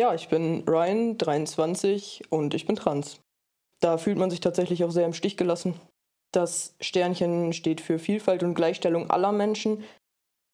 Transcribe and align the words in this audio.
Ja, 0.00 0.14
ich 0.14 0.28
bin 0.28 0.64
Ryan, 0.66 1.18
23 1.18 2.22
und 2.30 2.54
ich 2.54 2.64
bin 2.64 2.74
trans. 2.74 3.20
Da 3.80 3.98
fühlt 3.98 4.16
man 4.16 4.30
sich 4.30 4.40
tatsächlich 4.40 4.82
auch 4.82 4.90
sehr 4.90 5.04
im 5.04 5.12
Stich 5.12 5.36
gelassen. 5.36 5.74
Das 6.32 6.74
Sternchen 6.80 7.52
steht 7.52 7.82
für 7.82 7.98
Vielfalt 7.98 8.42
und 8.42 8.54
Gleichstellung 8.54 9.10
aller 9.10 9.30
Menschen, 9.30 9.84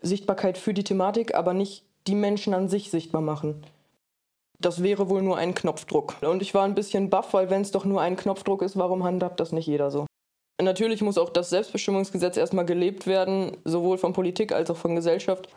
Sichtbarkeit 0.03 0.59
für 0.59 0.75
die 0.75 0.83
Thematik, 0.83 1.37
aber 1.37 1.55
nicht 1.55 1.85
die 2.09 2.17
Menschen 2.17 2.55
an 2.55 2.69
sich 2.69 2.91
sichtbar 2.91 3.21
machen. 3.21 3.65
Das 4.59 4.83
wäre 4.83 5.09
wohl 5.09 5.23
nur 5.23 5.37
ein 5.37 5.55
Knopfdruck. 5.55 6.21
Und 6.23 6.43
ich 6.43 6.53
war 6.53 6.65
ein 6.65 6.75
bisschen 6.75 7.09
baff, 7.09 7.33
weil 7.33 7.49
wenn 7.49 7.63
es 7.63 7.71
doch 7.71 7.85
nur 7.85 8.01
ein 8.01 8.17
Knopfdruck 8.17 8.63
ist, 8.63 8.77
warum 8.77 9.05
handhabt 9.05 9.39
das 9.39 9.53
nicht 9.53 9.69
jeder 9.69 9.93
so? 9.93 10.07
Natürlich 10.61 11.03
muss 11.03 11.19
auch 11.19 11.31
das 11.31 11.51
Selbstbestimmungsgesetz 11.51 12.37
erstmal 12.37 12.67
gelebt 12.67 13.07
werden, 13.07 13.57
sowohl 13.63 13.97
von 13.97 14.13
Politik 14.13 14.51
als 14.51 14.73
auch 14.73 14.77
von 14.77 14.97
Gesellschaft. 14.97 15.55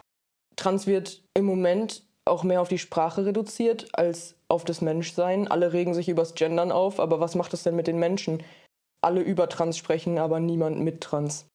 Trans 0.55 0.85
wird 0.85 1.23
im 1.33 1.45
Moment 1.45 2.03
auch 2.25 2.43
mehr 2.43 2.61
auf 2.61 2.69
die 2.69 2.77
Sprache 2.77 3.25
reduziert 3.25 3.87
als 3.93 4.35
auf 4.47 4.63
das 4.65 4.81
Menschsein. 4.81 5.47
Alle 5.47 5.73
regen 5.73 5.93
sich 5.93 6.09
übers 6.09 6.35
Gendern 6.35 6.71
auf, 6.71 6.99
aber 6.99 7.19
was 7.19 7.35
macht 7.35 7.53
das 7.53 7.63
denn 7.63 7.75
mit 7.75 7.87
den 7.87 7.99
Menschen? 7.99 8.43
Alle 9.01 9.21
über 9.21 9.49
Trans 9.49 9.77
sprechen, 9.77 10.17
aber 10.17 10.39
niemand 10.39 10.79
mit 10.79 11.01
Trans. 11.01 11.45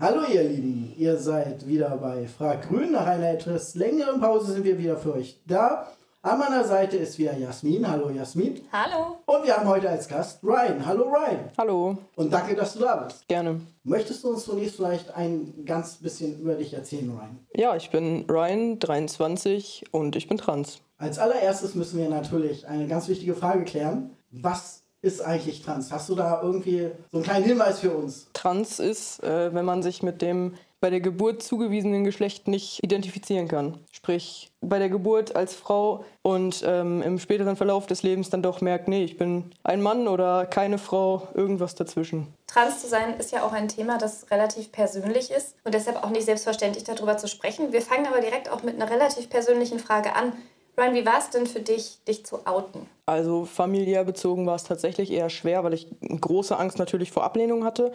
Hallo 0.00 0.22
ihr 0.32 0.44
Lieben, 0.44 0.94
ihr 0.96 1.18
seid 1.18 1.66
wieder 1.66 1.96
bei 1.98 2.26
Frag 2.26 2.68
Grün. 2.68 2.92
Nach 2.92 3.06
einer 3.06 3.30
etwas 3.30 3.74
längeren 3.74 4.18
Pause 4.18 4.52
sind 4.52 4.64
wir 4.64 4.78
wieder 4.78 4.96
für 4.96 5.14
euch 5.14 5.40
da. 5.46 5.92
An 6.22 6.38
meiner 6.38 6.64
Seite 6.64 6.98
ist 6.98 7.18
wieder 7.18 7.34
Jasmin. 7.38 7.90
Hallo 7.90 8.10
Jasmin. 8.10 8.60
Hallo. 8.70 9.16
Und 9.24 9.42
wir 9.42 9.56
haben 9.56 9.66
heute 9.66 9.88
als 9.88 10.06
Gast 10.06 10.44
Ryan. 10.44 10.84
Hallo 10.84 11.04
Ryan. 11.04 11.48
Hallo. 11.56 11.96
Und 12.14 12.30
danke, 12.30 12.54
dass 12.54 12.74
du 12.74 12.80
da 12.80 12.96
bist. 12.96 13.26
Gerne. 13.26 13.62
Möchtest 13.84 14.22
du 14.22 14.28
uns 14.28 14.44
zunächst 14.44 14.76
vielleicht 14.76 15.14
ein 15.14 15.64
ganz 15.64 15.94
bisschen 15.94 16.38
über 16.38 16.56
dich 16.56 16.74
erzählen, 16.74 17.10
Ryan? 17.10 17.38
Ja, 17.54 17.74
ich 17.74 17.88
bin 17.88 18.26
Ryan, 18.28 18.78
23 18.78 19.84
und 19.92 20.14
ich 20.14 20.28
bin 20.28 20.36
trans. 20.36 20.82
Als 20.98 21.18
allererstes 21.18 21.74
müssen 21.74 21.98
wir 21.98 22.10
natürlich 22.10 22.68
eine 22.68 22.86
ganz 22.86 23.08
wichtige 23.08 23.34
Frage 23.34 23.64
klären. 23.64 24.10
Was 24.30 24.79
ist 25.02 25.20
eigentlich 25.20 25.62
trans? 25.62 25.90
Hast 25.92 26.08
du 26.08 26.14
da 26.14 26.40
irgendwie 26.42 26.90
so 27.10 27.18
einen 27.18 27.24
kleinen 27.24 27.44
Hinweis 27.44 27.80
für 27.80 27.90
uns? 27.90 28.28
Trans 28.32 28.78
ist, 28.78 29.22
äh, 29.22 29.54
wenn 29.54 29.64
man 29.64 29.82
sich 29.82 30.02
mit 30.02 30.22
dem 30.22 30.54
bei 30.80 30.88
der 30.88 31.00
Geburt 31.00 31.42
zugewiesenen 31.42 32.04
Geschlecht 32.04 32.48
nicht 32.48 32.82
identifizieren 32.82 33.48
kann. 33.48 33.78
Sprich, 33.92 34.50
bei 34.62 34.78
der 34.78 34.88
Geburt 34.88 35.36
als 35.36 35.54
Frau 35.54 36.04
und 36.22 36.62
ähm, 36.66 37.02
im 37.02 37.18
späteren 37.18 37.56
Verlauf 37.56 37.86
des 37.86 38.02
Lebens 38.02 38.30
dann 38.30 38.42
doch 38.42 38.62
merkt, 38.62 38.88
nee, 38.88 39.04
ich 39.04 39.18
bin 39.18 39.52
ein 39.62 39.82
Mann 39.82 40.08
oder 40.08 40.46
keine 40.46 40.78
Frau, 40.78 41.28
irgendwas 41.34 41.74
dazwischen. 41.74 42.28
Trans 42.46 42.80
zu 42.80 42.88
sein 42.88 43.14
ist 43.18 43.30
ja 43.30 43.44
auch 43.44 43.52
ein 43.52 43.68
Thema, 43.68 43.98
das 43.98 44.30
relativ 44.30 44.72
persönlich 44.72 45.30
ist 45.30 45.54
und 45.64 45.74
deshalb 45.74 46.02
auch 46.02 46.10
nicht 46.10 46.24
selbstverständlich 46.24 46.84
darüber 46.84 47.18
zu 47.18 47.28
sprechen. 47.28 47.72
Wir 47.72 47.82
fangen 47.82 48.06
aber 48.06 48.20
direkt 48.20 48.50
auch 48.50 48.62
mit 48.62 48.74
einer 48.76 48.90
relativ 48.90 49.28
persönlichen 49.28 49.78
Frage 49.78 50.16
an. 50.16 50.32
Ryan, 50.80 50.94
wie 50.94 51.04
war 51.04 51.18
es 51.18 51.28
denn 51.28 51.46
für 51.46 51.60
dich, 51.60 51.98
dich 52.08 52.24
zu 52.24 52.46
outen? 52.46 52.86
Also 53.04 53.44
familiär 53.44 54.04
bezogen 54.04 54.46
war 54.46 54.54
es 54.54 54.64
tatsächlich 54.64 55.10
eher 55.10 55.28
schwer, 55.28 55.62
weil 55.62 55.74
ich 55.74 55.88
große 56.00 56.56
Angst 56.56 56.78
natürlich 56.78 57.12
vor 57.12 57.24
Ablehnung 57.24 57.64
hatte, 57.64 57.92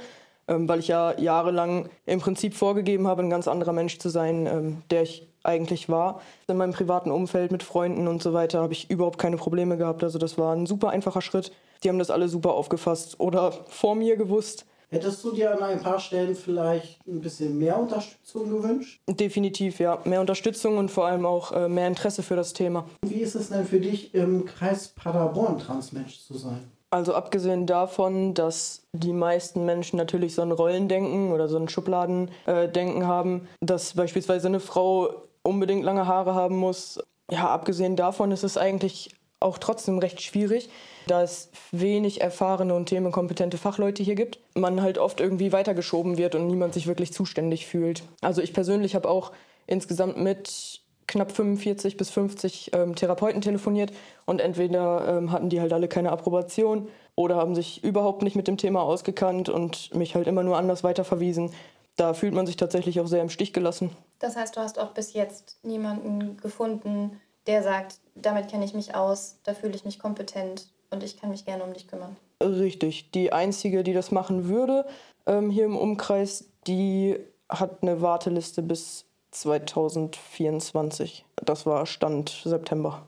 ähm, 0.47 0.69
weil 0.69 0.79
ich 0.79 0.87
ja 0.87 1.17
jahrelang 1.19 1.89
im 2.05 2.19
Prinzip 2.19 2.53
vorgegeben 2.53 3.07
habe, 3.07 3.23
ein 3.23 3.29
ganz 3.31 3.47
anderer 3.47 3.73
Mensch 3.73 3.97
zu 3.97 4.09
sein, 4.09 4.45
ähm, 4.45 4.83
der 4.91 5.01
ich 5.01 5.27
eigentlich 5.41 5.89
war. 5.89 6.21
In 6.47 6.57
meinem 6.57 6.73
privaten 6.73 7.09
Umfeld 7.09 7.51
mit 7.51 7.63
Freunden 7.63 8.07
und 8.07 8.21
so 8.21 8.33
weiter 8.33 8.61
habe 8.61 8.73
ich 8.73 8.89
überhaupt 8.89 9.17
keine 9.17 9.37
Probleme 9.37 9.77
gehabt. 9.77 10.03
Also 10.03 10.19
das 10.19 10.37
war 10.37 10.55
ein 10.55 10.67
super 10.67 10.89
einfacher 10.89 11.21
Schritt. 11.21 11.51
Die 11.83 11.89
haben 11.89 11.99
das 11.99 12.11
alle 12.11 12.29
super 12.29 12.53
aufgefasst 12.53 13.19
oder 13.19 13.51
vor 13.67 13.95
mir 13.95 14.15
gewusst. 14.15 14.65
Hättest 14.89 15.23
du 15.23 15.31
dir 15.31 15.51
an 15.51 15.63
ein 15.63 15.81
paar 15.81 15.99
Stellen 15.99 16.35
vielleicht 16.35 17.05
ein 17.07 17.21
bisschen 17.21 17.57
mehr 17.57 17.79
Unterstützung 17.79 18.49
gewünscht? 18.49 19.01
Definitiv, 19.09 19.79
ja. 19.79 19.99
Mehr 20.05 20.21
Unterstützung 20.21 20.77
und 20.77 20.89
vor 20.89 21.07
allem 21.07 21.25
auch 21.25 21.51
äh, 21.51 21.67
mehr 21.67 21.87
Interesse 21.87 22.23
für 22.23 22.35
das 22.35 22.53
Thema. 22.53 22.85
Wie 23.05 23.19
ist 23.19 23.35
es 23.35 23.49
denn 23.49 23.65
für 23.65 23.79
dich, 23.79 24.13
im 24.13 24.45
Kreis 24.45 24.89
Paderborn 24.89 25.59
Transmensch 25.59 26.19
zu 26.21 26.37
sein? 26.37 26.71
Also 26.91 27.13
abgesehen 27.13 27.65
davon, 27.65 28.33
dass 28.33 28.83
die 28.93 29.11
meisten 29.11 29.65
Menschen 29.65 29.97
natürlich 29.97 30.35
so 30.35 30.43
ein 30.43 30.51
Rollendenken 30.51 31.33
oder 31.33 31.47
so 31.47 31.57
ein 31.57 31.67
Schubladendenken 31.67 33.01
äh, 33.01 33.05
haben, 33.05 33.47
dass 33.59 33.95
beispielsweise 33.95 34.47
eine 34.47 34.59
Frau 34.59 35.23
unbedingt 35.43 35.83
lange 35.83 36.07
Haare 36.07 36.35
haben 36.35 36.57
muss. 36.57 36.99
Ja, 37.29 37.49
abgesehen 37.49 37.95
davon 37.95 38.31
ist 38.31 38.43
es 38.43 38.57
eigentlich 38.57 39.09
auch 39.39 39.57
trotzdem 39.57 39.99
recht 39.99 40.21
schwierig, 40.21 40.69
da 41.07 41.21
es 41.21 41.49
wenig 41.71 42.21
erfahrene 42.21 42.73
und 42.73 42.87
themenkompetente 42.87 43.57
Fachleute 43.57 44.03
hier 44.03 44.15
gibt. 44.15 44.39
Man 44.55 44.81
halt 44.81 44.97
oft 44.97 45.19
irgendwie 45.19 45.51
weitergeschoben 45.51 46.17
wird 46.17 46.35
und 46.35 46.47
niemand 46.47 46.73
sich 46.73 46.87
wirklich 46.87 47.13
zuständig 47.13 47.67
fühlt. 47.67 48.03
Also 48.21 48.41
ich 48.41 48.53
persönlich 48.53 48.95
habe 48.95 49.09
auch 49.09 49.31
insgesamt 49.67 50.17
mit 50.17 50.81
knapp 51.07 51.31
45 51.31 51.97
bis 51.97 52.09
50 52.09 52.71
ähm, 52.73 52.95
Therapeuten 52.95 53.41
telefoniert 53.41 53.91
und 54.25 54.41
entweder 54.41 55.17
ähm, 55.17 55.31
hatten 55.31 55.49
die 55.49 55.61
halt 55.61 55.73
alle 55.73 55.87
keine 55.87 56.11
Approbation 56.11 56.89
oder 57.15 57.35
haben 57.35 57.55
sich 57.55 57.83
überhaupt 57.83 58.21
nicht 58.21 58.35
mit 58.35 58.47
dem 58.47 58.57
Thema 58.57 58.81
ausgekannt 58.81 59.49
und 59.49 59.93
mich 59.93 60.15
halt 60.15 60.27
immer 60.27 60.43
nur 60.43 60.57
anders 60.57 60.83
weiterverwiesen. 60.83 61.51
Da 61.95 62.13
fühlt 62.13 62.33
man 62.33 62.45
sich 62.45 62.57
tatsächlich 62.57 62.99
auch 62.99 63.07
sehr 63.07 63.21
im 63.21 63.29
Stich 63.29 63.53
gelassen. 63.53 63.91
Das 64.19 64.35
heißt, 64.35 64.57
du 64.57 64.61
hast 64.61 64.79
auch 64.79 64.91
bis 64.91 65.13
jetzt 65.13 65.59
niemanden 65.63 66.37
gefunden, 66.37 67.21
der 67.47 67.63
sagt, 67.63 67.99
damit 68.15 68.49
kenne 68.49 68.65
ich 68.65 68.73
mich 68.73 68.95
aus, 68.95 69.37
da 69.43 69.53
fühle 69.53 69.75
ich 69.75 69.85
mich 69.85 69.99
kompetent 69.99 70.67
und 70.89 71.03
ich 71.03 71.19
kann 71.19 71.29
mich 71.29 71.45
gerne 71.45 71.63
um 71.63 71.73
dich 71.73 71.87
kümmern. 71.87 72.15
Richtig. 72.41 73.11
Die 73.11 73.31
einzige, 73.33 73.83
die 73.83 73.93
das 73.93 74.11
machen 74.11 74.47
würde 74.47 74.85
ähm, 75.25 75.49
hier 75.49 75.65
im 75.65 75.77
Umkreis, 75.77 76.49
die 76.67 77.17
hat 77.49 77.81
eine 77.81 78.01
Warteliste 78.01 78.61
bis 78.61 79.05
2024. 79.31 81.25
Das 81.43 81.65
war 81.65 81.85
Stand 81.85 82.41
September. 82.43 83.03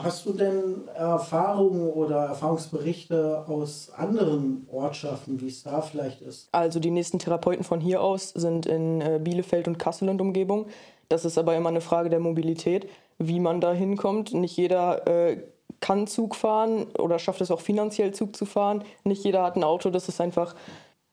Hast 0.00 0.26
du 0.26 0.34
denn 0.34 0.88
Erfahrungen 0.94 1.88
oder 1.90 2.26
Erfahrungsberichte 2.26 3.46
aus 3.48 3.90
anderen 3.96 4.66
Ortschaften, 4.70 5.40
wie 5.40 5.48
es 5.48 5.62
da 5.62 5.80
vielleicht 5.80 6.20
ist? 6.20 6.50
Also 6.52 6.80
die 6.80 6.90
nächsten 6.90 7.18
Therapeuten 7.18 7.64
von 7.64 7.80
hier 7.80 8.02
aus 8.02 8.28
sind 8.28 8.66
in 8.66 9.00
äh, 9.00 9.18
Bielefeld 9.22 9.68
und 9.68 9.78
Kassel 9.78 10.10
und 10.10 10.20
Umgebung. 10.20 10.66
Das 11.08 11.24
ist 11.24 11.38
aber 11.38 11.56
immer 11.56 11.70
eine 11.70 11.80
Frage 11.80 12.10
der 12.10 12.20
Mobilität, 12.20 12.90
wie 13.20 13.38
man 13.38 13.60
da 13.60 13.72
hinkommt. 13.72 14.34
Nicht 14.34 14.56
jeder 14.56 15.06
äh, 15.06 15.36
kann 15.80 16.06
Zug 16.06 16.34
fahren 16.34 16.86
oder 16.98 17.18
schafft 17.18 17.40
es 17.40 17.50
auch 17.50 17.60
finanziell 17.60 18.12
Zug 18.12 18.34
zu 18.34 18.46
fahren. 18.46 18.82
Nicht 19.04 19.22
jeder 19.24 19.42
hat 19.42 19.56
ein 19.56 19.64
Auto, 19.64 19.90
das 19.90 20.08
ist 20.08 20.20
einfach 20.20 20.54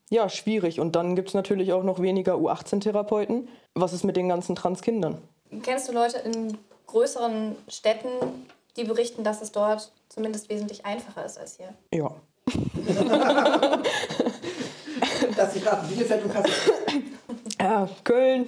ja, 0.09 0.29
schwierig. 0.29 0.79
Und 0.79 0.95
dann 0.95 1.15
gibt 1.15 1.27
es 1.29 1.33
natürlich 1.33 1.73
auch 1.73 1.83
noch 1.83 2.01
weniger 2.01 2.35
U18-Therapeuten. 2.35 3.49
Was 3.75 3.93
ist 3.93 4.03
mit 4.03 4.15
den 4.15 4.29
ganzen 4.29 4.55
Transkindern? 4.55 5.21
Kennst 5.63 5.89
du 5.89 5.93
Leute 5.93 6.17
in 6.19 6.57
größeren 6.87 7.55
Städten, 7.67 8.09
die 8.77 8.85
berichten, 8.85 9.23
dass 9.23 9.41
es 9.41 9.51
dort 9.51 9.91
zumindest 10.07 10.49
wesentlich 10.49 10.85
einfacher 10.85 11.25
ist 11.25 11.37
als 11.37 11.57
hier. 11.57 11.73
Ja. 11.93 12.15
dass 15.35 15.53
sie 15.53 15.59
gerade 15.59 15.85
Bielefeld 15.87 16.23
und 16.23 16.33
Kassel. 16.33 16.53
Ja, 17.59 17.89
Köln. 18.03 18.47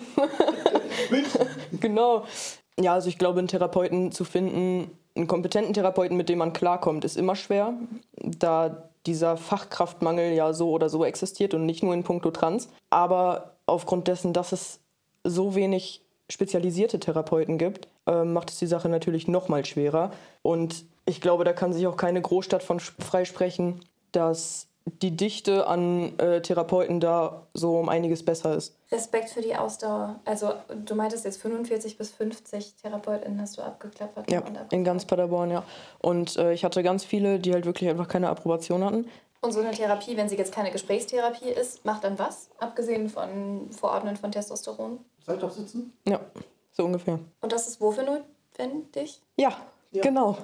genau. 1.80 2.24
Ja, 2.80 2.94
also 2.94 3.10
ich 3.10 3.18
glaube, 3.18 3.40
einen 3.40 3.48
Therapeuten 3.48 4.12
zu 4.12 4.24
finden, 4.24 4.92
einen 5.16 5.28
kompetenten 5.28 5.74
Therapeuten, 5.74 6.16
mit 6.16 6.30
dem 6.30 6.40
man 6.40 6.54
klarkommt, 6.54 7.04
ist 7.04 7.18
immer 7.18 7.36
schwer, 7.36 7.74
da 8.16 8.90
dieser 9.06 9.38
Fachkraftmangel 9.38 10.34
ja 10.34 10.54
so 10.54 10.72
oder 10.72 10.90
so 10.90 11.04
existiert 11.04 11.54
und 11.54 11.66
nicht 11.66 11.84
nur 11.84 11.94
in 11.94 12.04
puncto 12.04 12.32
Trans. 12.32 12.70
Aber 12.90 13.56
aufgrund 13.66 14.08
dessen, 14.08 14.34
dass 14.34 14.52
es 14.52 14.80
so 15.24 15.56
wenig 15.56 16.04
spezialisierte 16.30 17.00
Therapeuten 17.00 17.58
gibt, 17.58 17.88
äh, 18.06 18.24
macht 18.24 18.52
es 18.52 18.60
die 18.60 18.68
Sache 18.68 18.88
natürlich 18.88 19.28
noch 19.28 19.50
mal 19.50 19.66
schwerer. 19.66 20.12
Und 20.42 20.86
ich 21.06 21.22
glaube, 21.22 21.44
da 21.44 21.54
kann 21.54 21.74
sich 21.74 21.88
auch 21.88 21.98
keine 21.98 22.22
Großstadt 22.22 22.64
von 22.64 22.80
freisprechen, 22.80 23.82
dass 24.12 24.68
die 25.02 25.16
Dichte 25.16 25.68
an 25.68 26.18
äh, 26.20 26.42
Therapeuten 26.42 27.00
da 27.00 27.48
so 27.54 27.78
um 27.78 27.90
einiges 27.90 28.24
besser 28.24 28.56
ist. 28.56 28.76
Respekt 28.92 29.30
für 29.30 29.42
die 29.42 29.56
Ausdauer. 29.56 30.20
Also 30.26 30.54
du 30.86 30.96
meintest 30.96 31.26
jetzt 31.26 31.42
45 31.42 31.98
bis 31.98 32.12
50 32.12 32.76
TherapeutInnen 32.82 33.40
hast 33.40 33.58
du 33.58 33.62
abgeklappert. 33.62 34.32
Ja, 34.32 34.44
in 34.72 34.84
ganz 34.84 35.06
Paderborn, 35.06 35.52
ja. 35.52 35.64
Und 36.00 36.38
äh, 36.38 36.54
ich 36.54 36.64
hatte 36.64 36.84
ganz 36.84 37.04
viele, 37.06 37.40
die 37.40 37.54
halt 37.54 37.66
wirklich 37.66 37.90
einfach 37.90 38.08
keine 38.08 38.30
Approbation 38.30 38.84
hatten. 38.84 39.06
Und 39.42 39.54
so 39.54 39.60
eine 39.60 39.72
Therapie, 39.72 40.18
wenn 40.18 40.28
sie 40.28 40.36
jetzt 40.36 40.52
keine 40.52 40.72
Gesprächstherapie 40.72 41.50
ist, 41.50 41.86
macht 41.86 42.04
dann 42.04 42.20
was? 42.20 42.50
Abgesehen 42.58 43.10
von 43.10 43.72
Verordnen 43.72 44.18
von 44.18 44.32
Testosteron? 44.32 45.00
Seid 45.26 45.40
sitzen? 45.54 45.94
Ja, 46.08 46.20
so 46.72 46.84
ungefähr. 46.84 47.20
Und 47.42 47.52
das 47.52 47.68
ist 47.68 47.80
wofür 47.80 48.04
notwendig? 48.04 49.22
Ja, 49.38 49.56
ja. 49.92 50.02
genau. 50.02 50.38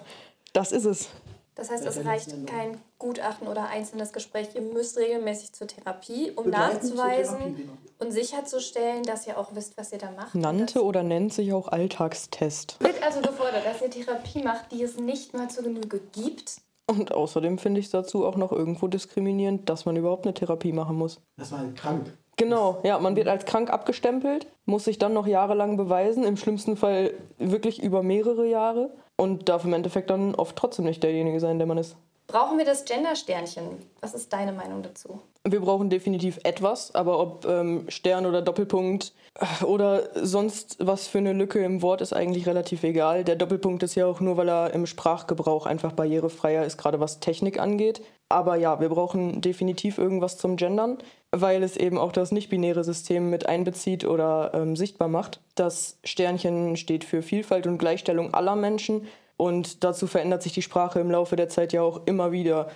Das 0.53 0.71
ist 0.71 0.85
es. 0.85 1.09
Das 1.55 1.71
heißt, 1.71 1.85
es 1.85 2.05
reicht 2.05 2.47
kein 2.47 2.77
Gutachten 2.99 3.47
oder 3.47 3.67
einzelnes 3.69 4.11
Gespräch. 4.11 4.49
Ihr 4.55 4.61
müsst 4.61 4.97
regelmäßig 4.97 5.53
zur 5.53 5.67
Therapie, 5.67 6.31
um 6.35 6.49
nachzuweisen 6.49 7.37
Therapie, 7.37 7.61
genau. 7.61 7.73
und 7.99 8.11
sicherzustellen, 8.11 9.03
dass 9.03 9.25
ihr 9.25 9.37
auch 9.37 9.55
wisst, 9.55 9.77
was 9.77 9.93
ihr 9.93 9.97
da 9.97 10.11
macht. 10.11 10.35
Nannte 10.35 10.83
oder 10.83 11.01
nennt 11.01 11.33
sich 11.33 11.53
auch 11.53 11.69
Alltagstest. 11.69 12.77
Wird 12.81 13.01
also 13.01 13.21
gefordert, 13.21 13.65
dass 13.65 13.81
ihr 13.81 13.89
Therapie 13.89 14.43
macht, 14.43 14.73
die 14.73 14.83
es 14.83 14.97
nicht 14.97 15.33
mal 15.33 15.49
zur 15.49 15.63
Genüge 15.63 16.01
gibt. 16.11 16.57
Und 16.87 17.13
außerdem 17.13 17.57
finde 17.57 17.79
ich 17.79 17.87
es 17.87 17.91
dazu 17.91 18.25
auch 18.25 18.35
noch 18.35 18.51
irgendwo 18.51 18.87
diskriminierend, 18.87 19.69
dass 19.69 19.85
man 19.85 19.95
überhaupt 19.95 20.25
eine 20.25 20.33
Therapie 20.33 20.73
machen 20.73 20.97
muss. 20.97 21.21
Das 21.37 21.51
war 21.51 21.65
krank. 21.73 22.15
Genau, 22.37 22.81
ja, 22.83 22.99
man 22.99 23.15
wird 23.15 23.27
als 23.27 23.45
krank 23.45 23.69
abgestempelt, 23.69 24.47
muss 24.65 24.85
sich 24.85 24.99
dann 24.99 25.13
noch 25.13 25.25
jahrelang 25.25 25.77
beweisen, 25.77 26.23
im 26.23 26.35
schlimmsten 26.35 26.75
Fall 26.75 27.13
wirklich 27.37 27.81
über 27.81 28.03
mehrere 28.03 28.45
Jahre 28.45 28.91
und 29.15 29.47
darf 29.47 29.63
im 29.63 29.73
Endeffekt 29.73 30.09
dann 30.09 30.35
oft 30.35 30.55
trotzdem 30.55 30.85
nicht 30.85 31.01
derjenige 31.01 31.39
sein, 31.39 31.59
der 31.59 31.67
man 31.67 31.77
ist. 31.77 31.95
Brauchen 32.27 32.57
wir 32.57 32.65
das 32.65 32.85
Gender-Sternchen? 32.85 33.63
Was 34.01 34.13
ist 34.13 34.33
deine 34.33 34.51
Meinung 34.51 34.83
dazu? 34.83 35.21
Wir 35.47 35.61
brauchen 35.61 35.91
definitiv 35.91 36.39
etwas, 36.43 36.95
aber 36.95 37.19
ob 37.19 37.45
ähm, 37.45 37.85
Stern 37.87 38.25
oder 38.25 38.41
Doppelpunkt 38.41 39.13
äh, 39.39 39.63
oder 39.63 40.09
sonst 40.15 40.77
was 40.79 41.07
für 41.07 41.19
eine 41.19 41.33
Lücke 41.33 41.63
im 41.63 41.83
Wort 41.83 42.01
ist 42.01 42.13
eigentlich 42.13 42.47
relativ 42.47 42.83
egal. 42.83 43.23
Der 43.23 43.35
Doppelpunkt 43.35 43.83
ist 43.83 43.93
ja 43.93 44.07
auch 44.07 44.19
nur, 44.21 44.37
weil 44.37 44.49
er 44.49 44.73
im 44.73 44.87
Sprachgebrauch 44.87 45.67
einfach 45.67 45.91
barrierefreier 45.91 46.65
ist, 46.65 46.77
gerade 46.77 46.99
was 46.99 47.19
Technik 47.19 47.59
angeht. 47.59 48.01
Aber 48.27 48.55
ja, 48.55 48.79
wir 48.79 48.89
brauchen 48.89 49.39
definitiv 49.41 49.99
irgendwas 49.99 50.39
zum 50.39 50.55
Gendern, 50.55 50.97
weil 51.31 51.61
es 51.61 51.77
eben 51.77 51.99
auch 51.99 52.11
das 52.11 52.31
nicht-binäre 52.31 52.83
System 52.83 53.29
mit 53.29 53.47
einbezieht 53.47 54.03
oder 54.03 54.51
ähm, 54.55 54.75
sichtbar 54.75 55.09
macht. 55.09 55.41
Das 55.53 55.99
Sternchen 56.03 56.75
steht 56.75 57.03
für 57.03 57.21
Vielfalt 57.21 57.67
und 57.67 57.77
Gleichstellung 57.77 58.33
aller 58.33 58.55
Menschen 58.55 59.05
und 59.37 59.83
dazu 59.83 60.07
verändert 60.07 60.41
sich 60.41 60.53
die 60.53 60.63
Sprache 60.63 60.99
im 60.99 61.11
Laufe 61.11 61.35
der 61.35 61.49
Zeit 61.49 61.71
ja 61.71 61.83
auch 61.83 62.07
immer 62.07 62.31
wieder. 62.31 62.69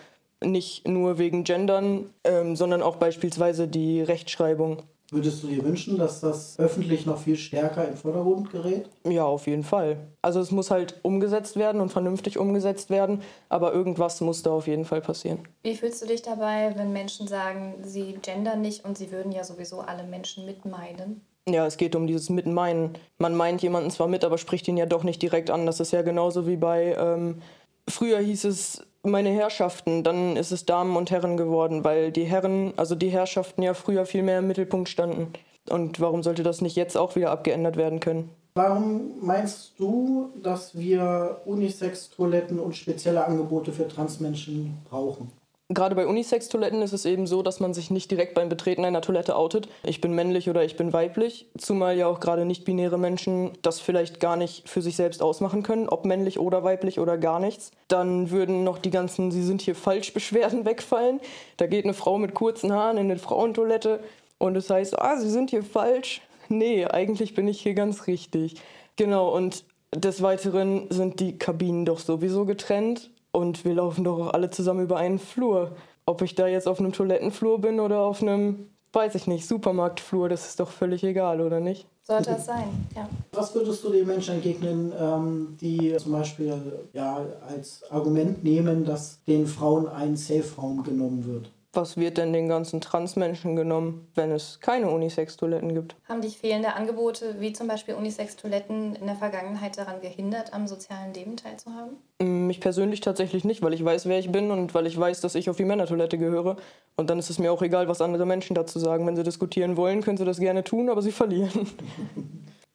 Nicht 0.44 0.88
nur 0.88 1.18
wegen 1.18 1.44
Gendern, 1.44 2.10
ähm, 2.24 2.56
sondern 2.56 2.82
auch 2.82 2.96
beispielsweise 2.96 3.68
die 3.68 4.02
Rechtschreibung. 4.02 4.84
Würdest 5.12 5.42
du 5.42 5.48
dir 5.48 5.64
wünschen, 5.64 5.98
dass 5.98 6.22
das 6.22 6.60
öffentlich 6.60 7.08
noch 7.08 7.18
viel 7.18 7.36
stärker 7.36 7.88
im 7.88 7.96
Vordergrund 7.96 8.52
gerät? 8.52 8.90
Ja, 9.04 9.26
auf 9.26 9.48
jeden 9.48 9.64
Fall. 9.64 9.98
Also 10.22 10.40
es 10.40 10.52
muss 10.52 10.70
halt 10.70 11.00
umgesetzt 11.02 11.56
werden 11.56 11.82
und 11.82 11.90
vernünftig 11.90 12.38
umgesetzt 12.38 12.92
werden, 12.92 13.24
aber 13.50 13.74
irgendwas 13.74 14.22
muss 14.22 14.44
da 14.44 14.52
auf 14.52 14.68
jeden 14.68 14.86
Fall 14.86 15.02
passieren. 15.02 15.40
Wie 15.64 15.76
fühlst 15.76 16.02
du 16.04 16.06
dich 16.06 16.22
dabei, 16.22 16.74
wenn 16.76 16.94
Menschen 16.94 17.28
sagen, 17.28 17.76
sie 17.82 18.20
gendern 18.22 18.62
nicht 18.62 18.86
und 18.86 19.00
sie 19.00 19.12
würden 19.12 19.32
ja 19.32 19.44
sowieso 19.44 19.80
alle 19.80 20.04
Menschen 20.04 20.46
mitmeinen? 20.46 21.22
Ja, 21.48 21.66
es 21.66 21.78
geht 21.78 21.96
um 21.96 22.06
dieses 22.06 22.30
Mitmeinen. 22.30 22.96
Man 23.18 23.36
meint 23.36 23.64
jemanden 23.64 23.90
zwar 23.90 24.08
mit, 24.08 24.24
aber 24.24 24.38
spricht 24.38 24.68
ihn 24.68 24.78
ja 24.78 24.86
doch 24.86 25.04
nicht 25.04 25.22
direkt 25.22 25.50
an. 25.50 25.66
Das 25.66 25.80
ist 25.80 25.92
ja 25.92 26.04
genauso 26.04 26.46
wie 26.46 26.58
bei, 26.58 26.96
ähm, 27.00 27.42
früher 27.90 28.20
hieß 28.20 28.46
es 28.46 28.84
meine 29.04 29.30
Herrschaften, 29.30 30.04
dann 30.04 30.36
ist 30.36 30.52
es 30.52 30.66
Damen 30.66 30.96
und 30.96 31.12
Herren 31.12 31.38
geworden, 31.38 31.84
weil 31.84 32.12
die 32.12 32.26
Herren, 32.26 32.74
also 32.78 32.96
die 32.96 33.10
Herrschaften 33.10 33.62
ja 33.64 33.74
früher 33.74 34.06
viel 34.06 34.24
mehr 34.24 34.40
im 34.40 34.48
Mittelpunkt 34.48 34.90
standen. 34.90 35.34
Und 35.70 36.00
warum 36.00 36.24
sollte 36.24 36.44
das 36.44 36.62
nicht 36.62 36.76
jetzt 36.76 36.98
auch 36.98 37.16
wieder 37.16 37.32
abgeändert 37.32 37.78
werden 37.78 38.00
können? 38.00 38.30
Warum 38.56 39.14
meinst 39.22 39.74
du, 39.78 40.32
dass 40.42 40.78
wir 40.78 41.42
Unisex-Toiletten 41.46 42.60
und 42.60 42.76
spezielle 42.76 43.24
Angebote 43.24 43.72
für 43.72 43.88
Transmenschen 43.88 44.78
brauchen? 44.90 45.32
Gerade 45.72 45.94
bei 45.94 46.08
Unisex-Toiletten 46.08 46.82
ist 46.82 46.94
es 46.94 47.06
eben 47.06 47.28
so, 47.28 47.44
dass 47.44 47.60
man 47.60 47.76
sich 47.76 47.92
nicht 47.92 48.10
direkt 48.10 48.34
beim 48.34 48.50
Betreten 48.50 48.86
einer 48.86 49.02
Toilette 49.02 49.36
outet. 49.36 49.70
Ich 49.84 50.02
bin 50.02 50.16
männlich 50.16 50.50
oder 50.50 50.64
ich 50.64 50.76
bin 50.76 50.94
weiblich. 50.94 51.46
Zumal 51.60 51.96
ja 51.96 52.08
auch 52.08 52.20
gerade 52.20 52.44
nicht-binäre 52.44 52.98
Menschen 52.98 53.52
das 53.62 53.80
vielleicht 53.80 54.20
gar 54.20 54.36
nicht 54.36 54.68
für 54.68 54.82
sich 54.82 54.96
selbst 54.96 55.22
ausmachen 55.22 55.62
können, 55.62 55.88
ob 55.88 56.06
männlich 56.06 56.40
oder 56.40 56.64
weiblich 56.64 57.00
oder 57.00 57.20
gar 57.20 57.40
nichts. 57.40 57.70
Dann 57.88 58.32
würden 58.32 58.64
noch 58.64 58.80
die 58.80 58.90
ganzen 58.90 59.30
Sie 59.30 59.44
sind 59.44 59.62
hier 59.62 59.76
falsch 59.76 60.12
Beschwerden 60.12 60.66
wegfallen. 60.66 61.20
Da 61.58 61.68
geht 61.68 61.86
eine 61.86 61.94
Frau 61.94 62.18
mit 62.18 62.34
kurzen 62.34 62.74
Haaren 62.74 62.98
in 62.98 63.12
eine 63.12 63.20
Frauentoilette 63.20 64.00
und 64.40 64.58
es 64.58 64.72
heißt, 64.72 64.98
ah, 64.98 65.18
Sie 65.18 65.30
sind 65.30 65.52
hier 65.52 65.62
falsch. 65.62 66.22
Nee, 66.48 66.86
eigentlich 66.86 67.36
bin 67.36 67.48
ich 67.48 67.62
hier 67.62 67.76
ganz 67.76 68.08
richtig. 68.08 68.56
Genau, 68.96 69.30
und 69.36 69.64
des 69.94 70.24
Weiteren 70.24 70.88
sind 70.90 71.20
die 71.20 71.38
Kabinen 71.38 71.86
doch 71.86 72.00
sowieso 72.00 72.46
getrennt 72.46 73.12
und 73.32 73.66
wir 73.66 73.74
laufen 73.74 74.04
doch 74.04 74.20
auch 74.20 74.34
alle 74.34 74.50
zusammen 74.50 74.84
über 74.84 74.98
einen 74.98 75.20
Flur. 75.20 75.76
Ob 76.06 76.22
ich 76.22 76.36
da 76.36 76.48
jetzt 76.48 76.68
auf 76.68 76.80
einem 76.80 76.92
Toilettenflur 76.92 77.62
bin 77.62 77.80
oder 77.80 78.02
auf 78.02 78.22
einem, 78.22 78.70
weiß 78.94 79.16
ich 79.16 79.28
nicht, 79.28 79.48
Supermarktflur, 79.48 80.30
das 80.30 80.48
ist 80.48 80.60
doch 80.60 80.70
völlig 80.70 81.04
egal, 81.04 81.42
oder 81.42 81.60
nicht? 81.60 81.88
Sollte 82.02 82.32
es 82.32 82.46
sein, 82.46 82.88
ja. 82.96 83.08
Was 83.34 83.54
würdest 83.54 83.84
du 83.84 83.92
den 83.92 84.08
Menschen 84.08 84.36
entgegnen, 84.36 84.92
ähm, 85.00 85.58
die 85.62 85.96
zum 85.98 86.14
Beispiel 86.14 86.56
ja, 86.94 87.24
als 87.48 87.84
Argument 87.92 88.44
nehmen, 88.44 88.84
dass 88.84 89.24
den 89.26 89.46
Frauen 89.46 89.88
ein 89.88 90.16
Safe-Raum 90.16 90.82
genommen 90.82 91.26
wird? 91.28 91.52
Was 91.80 91.96
wird 91.96 92.18
denn 92.18 92.34
den 92.34 92.50
ganzen 92.50 92.82
Transmenschen 92.82 93.56
genommen, 93.56 94.08
wenn 94.14 94.32
es 94.32 94.60
keine 94.60 94.90
Unisex-Toiletten 94.90 95.74
gibt? 95.74 95.96
Haben 96.10 96.22
dich 96.22 96.38
fehlende 96.38 96.74
Angebote 96.74 97.38
wie 97.40 97.54
zum 97.54 97.68
Beispiel 97.68 97.94
Unisex-Toiletten 97.96 98.96
in 98.96 99.06
der 99.06 99.16
Vergangenheit 99.16 99.78
daran 99.78 100.02
gehindert, 100.02 100.54
am 100.54 100.68
sozialen 100.68 101.14
Leben 101.14 101.38
teilzuhaben? 101.38 101.96
Mm, 102.22 102.48
mich 102.48 102.60
persönlich 102.60 103.00
tatsächlich 103.00 103.46
nicht, 103.46 103.62
weil 103.62 103.74
ich 103.74 103.84
weiß, 103.84 104.08
wer 104.08 104.20
ich 104.20 104.30
bin 104.30 104.52
und 104.52 104.74
weil 104.74 104.88
ich 104.88 105.00
weiß, 105.00 105.22
dass 105.22 105.36
ich 105.36 105.50
auf 105.50 105.56
die 105.56 105.64
Männertoilette 105.64 106.18
gehöre. 106.18 106.58
Und 106.98 107.10
dann 107.10 107.18
ist 107.18 107.30
es 107.30 107.40
mir 107.40 107.52
auch 107.52 107.62
egal, 107.62 107.88
was 107.88 108.02
andere 108.02 108.26
Menschen 108.26 108.56
dazu 108.56 108.78
sagen. 108.78 109.08
Wenn 109.08 109.16
sie 109.16 109.24
diskutieren 109.24 109.78
wollen, 109.78 110.02
können 110.02 110.18
sie 110.18 110.26
das 110.26 110.40
gerne 110.40 110.66
tun, 110.66 110.90
aber 110.90 111.02
sie 111.02 111.14
verlieren. 111.14 111.52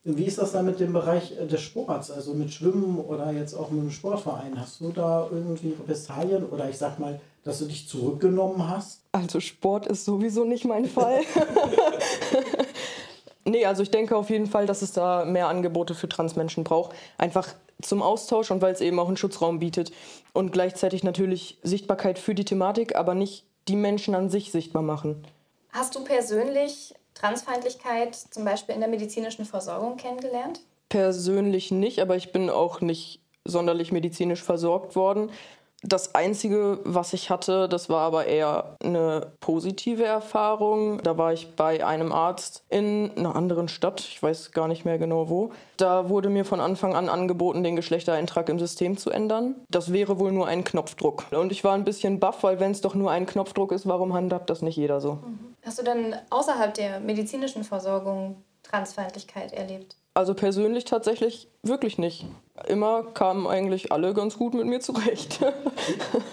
Wie 0.06 0.24
ist 0.24 0.36
das 0.36 0.52
dann 0.52 0.66
mit 0.66 0.80
dem 0.80 0.92
Bereich 0.92 1.32
äh, 1.38 1.46
des 1.46 1.62
Sports, 1.62 2.10
also 2.10 2.34
mit 2.34 2.52
Schwimmen 2.52 2.98
oder 2.98 3.32
jetzt 3.32 3.54
auch 3.54 3.70
mit 3.70 3.82
dem 3.82 3.90
Sportverein? 3.90 4.58
Hast 4.58 4.80
du 4.80 4.92
da 4.92 5.26
irgendwie 5.30 5.70
Repressalien 5.70 6.44
oder 6.44 6.68
ich 6.68 6.76
sag 6.76 6.98
mal, 6.98 7.20
dass 7.44 7.58
du 7.58 7.67
dich 7.67 7.88
zurückgenommen 7.88 8.69
hast? 8.69 9.02
Also 9.12 9.41
Sport 9.41 9.87
ist 9.87 10.05
sowieso 10.05 10.44
nicht 10.44 10.64
mein 10.64 10.87
Fall. 10.87 11.20
nee, 13.44 13.64
also 13.64 13.82
ich 13.82 13.91
denke 13.91 14.17
auf 14.17 14.31
jeden 14.31 14.46
Fall, 14.46 14.67
dass 14.67 14.82
es 14.82 14.93
da 14.93 15.25
mehr 15.25 15.49
Angebote 15.49 15.94
für 15.94 16.08
Transmenschen 16.08 16.64
braucht. 16.64 16.96
Einfach 17.19 17.55
zum 17.82 18.02
Austausch 18.02 18.50
und 18.50 18.62
weil 18.62 18.73
es 18.73 18.81
eben 18.81 18.99
auch 18.99 19.08
einen 19.08 19.17
Schutzraum 19.17 19.58
bietet. 19.58 19.93
Und 20.32 20.52
gleichzeitig 20.52 21.05
natürlich 21.05 21.58
Sichtbarkeit 21.62 22.19
für 22.19 22.35
die 22.35 22.44
Thematik, 22.44 22.96
aber 22.96 23.14
nicht 23.14 23.44
die 23.69 23.76
Menschen 23.76 24.14
an 24.14 24.31
sich 24.31 24.50
sichtbar 24.50 24.82
machen. 24.82 25.25
Hast 25.70 25.94
du 25.94 26.05
persönlich 26.05 26.94
Transfeindlichkeit 27.14 28.14
zum 28.14 28.44
Beispiel 28.44 28.75
in 28.75 28.81
der 28.81 28.90
medizinischen 28.90 29.44
Versorgung 29.44 29.97
kennengelernt? 29.97 30.61
Persönlich 30.88 31.70
nicht, 31.70 32.00
aber 32.00 32.17
ich 32.17 32.32
bin 32.32 32.50
auch 32.50 32.81
nicht 32.81 33.20
sonderlich 33.44 33.93
medizinisch 33.93 34.43
versorgt 34.43 34.97
worden. 34.97 35.31
Das 35.86 36.14
Einzige, 36.14 36.78
was 36.84 37.12
ich 37.12 37.28
hatte, 37.28 37.69
das 37.69 37.90
war 37.90 38.00
aber 38.00 38.25
eher 38.25 38.76
eine 38.82 39.32
positive 39.40 40.04
Erfahrung. 40.04 41.02
Da 41.02 41.19
war 41.19 41.34
ich 41.34 41.54
bei 41.56 41.84
einem 41.84 42.10
Arzt 42.10 42.64
in 42.70 43.10
einer 43.16 43.36
anderen 43.36 43.69
Stadt, 43.69 44.00
ich 44.00 44.22
weiß 44.22 44.52
gar 44.52 44.66
nicht 44.66 44.86
mehr 44.86 44.96
genau 44.98 45.28
wo. 45.28 45.52
Da 45.76 46.08
wurde 46.08 46.31
mir 46.31 46.46
von 46.46 46.60
Anfang 46.60 46.94
an 46.96 47.10
angeboten, 47.10 47.62
den 47.62 47.76
Geschlechtereintrag 47.76 48.48
im 48.48 48.58
System 48.58 48.96
zu 48.96 49.10
ändern. 49.10 49.56
Das 49.69 49.92
wäre 49.92 50.19
wohl 50.19 50.32
nur 50.32 50.46
ein 50.46 50.64
Knopfdruck. 50.64 51.26
Und 51.32 51.52
ich 51.52 51.64
war 51.64 51.75
ein 51.75 51.84
bisschen 51.84 52.19
baff, 52.19 52.42
weil 52.42 52.60
wenn 52.60 52.70
es 52.70 52.80
doch 52.80 52.94
nur 52.94 53.10
ein 53.10 53.26
Knopfdruck 53.26 53.70
ist, 53.70 53.87
warum 53.87 54.14
handhabt 54.14 54.48
das 54.48 54.62
nicht 54.62 54.76
jeder 54.76 55.02
so? 55.02 55.14
Mhm. 55.14 55.54
Hast 55.64 55.78
du 55.78 55.82
denn 55.82 56.14
außerhalb 56.30 56.73
der 56.75 57.00
medizinischen 57.00 57.64
Versorgung 57.64 58.42
Transfeindlichkeit 58.62 59.52
erlebt? 59.52 59.97
Also 60.14 60.35
persönlich 60.35 60.85
tatsächlich 60.85 61.49
wirklich 61.64 61.99
nicht. 61.99 62.25
Immer 62.68 63.02
kamen 63.02 63.49
eigentlich 63.49 63.90
alle 63.90 64.14
ganz 64.14 64.38
gut 64.38 64.54
mit 64.54 64.64
mir 64.66 64.78
zurecht. 64.78 65.40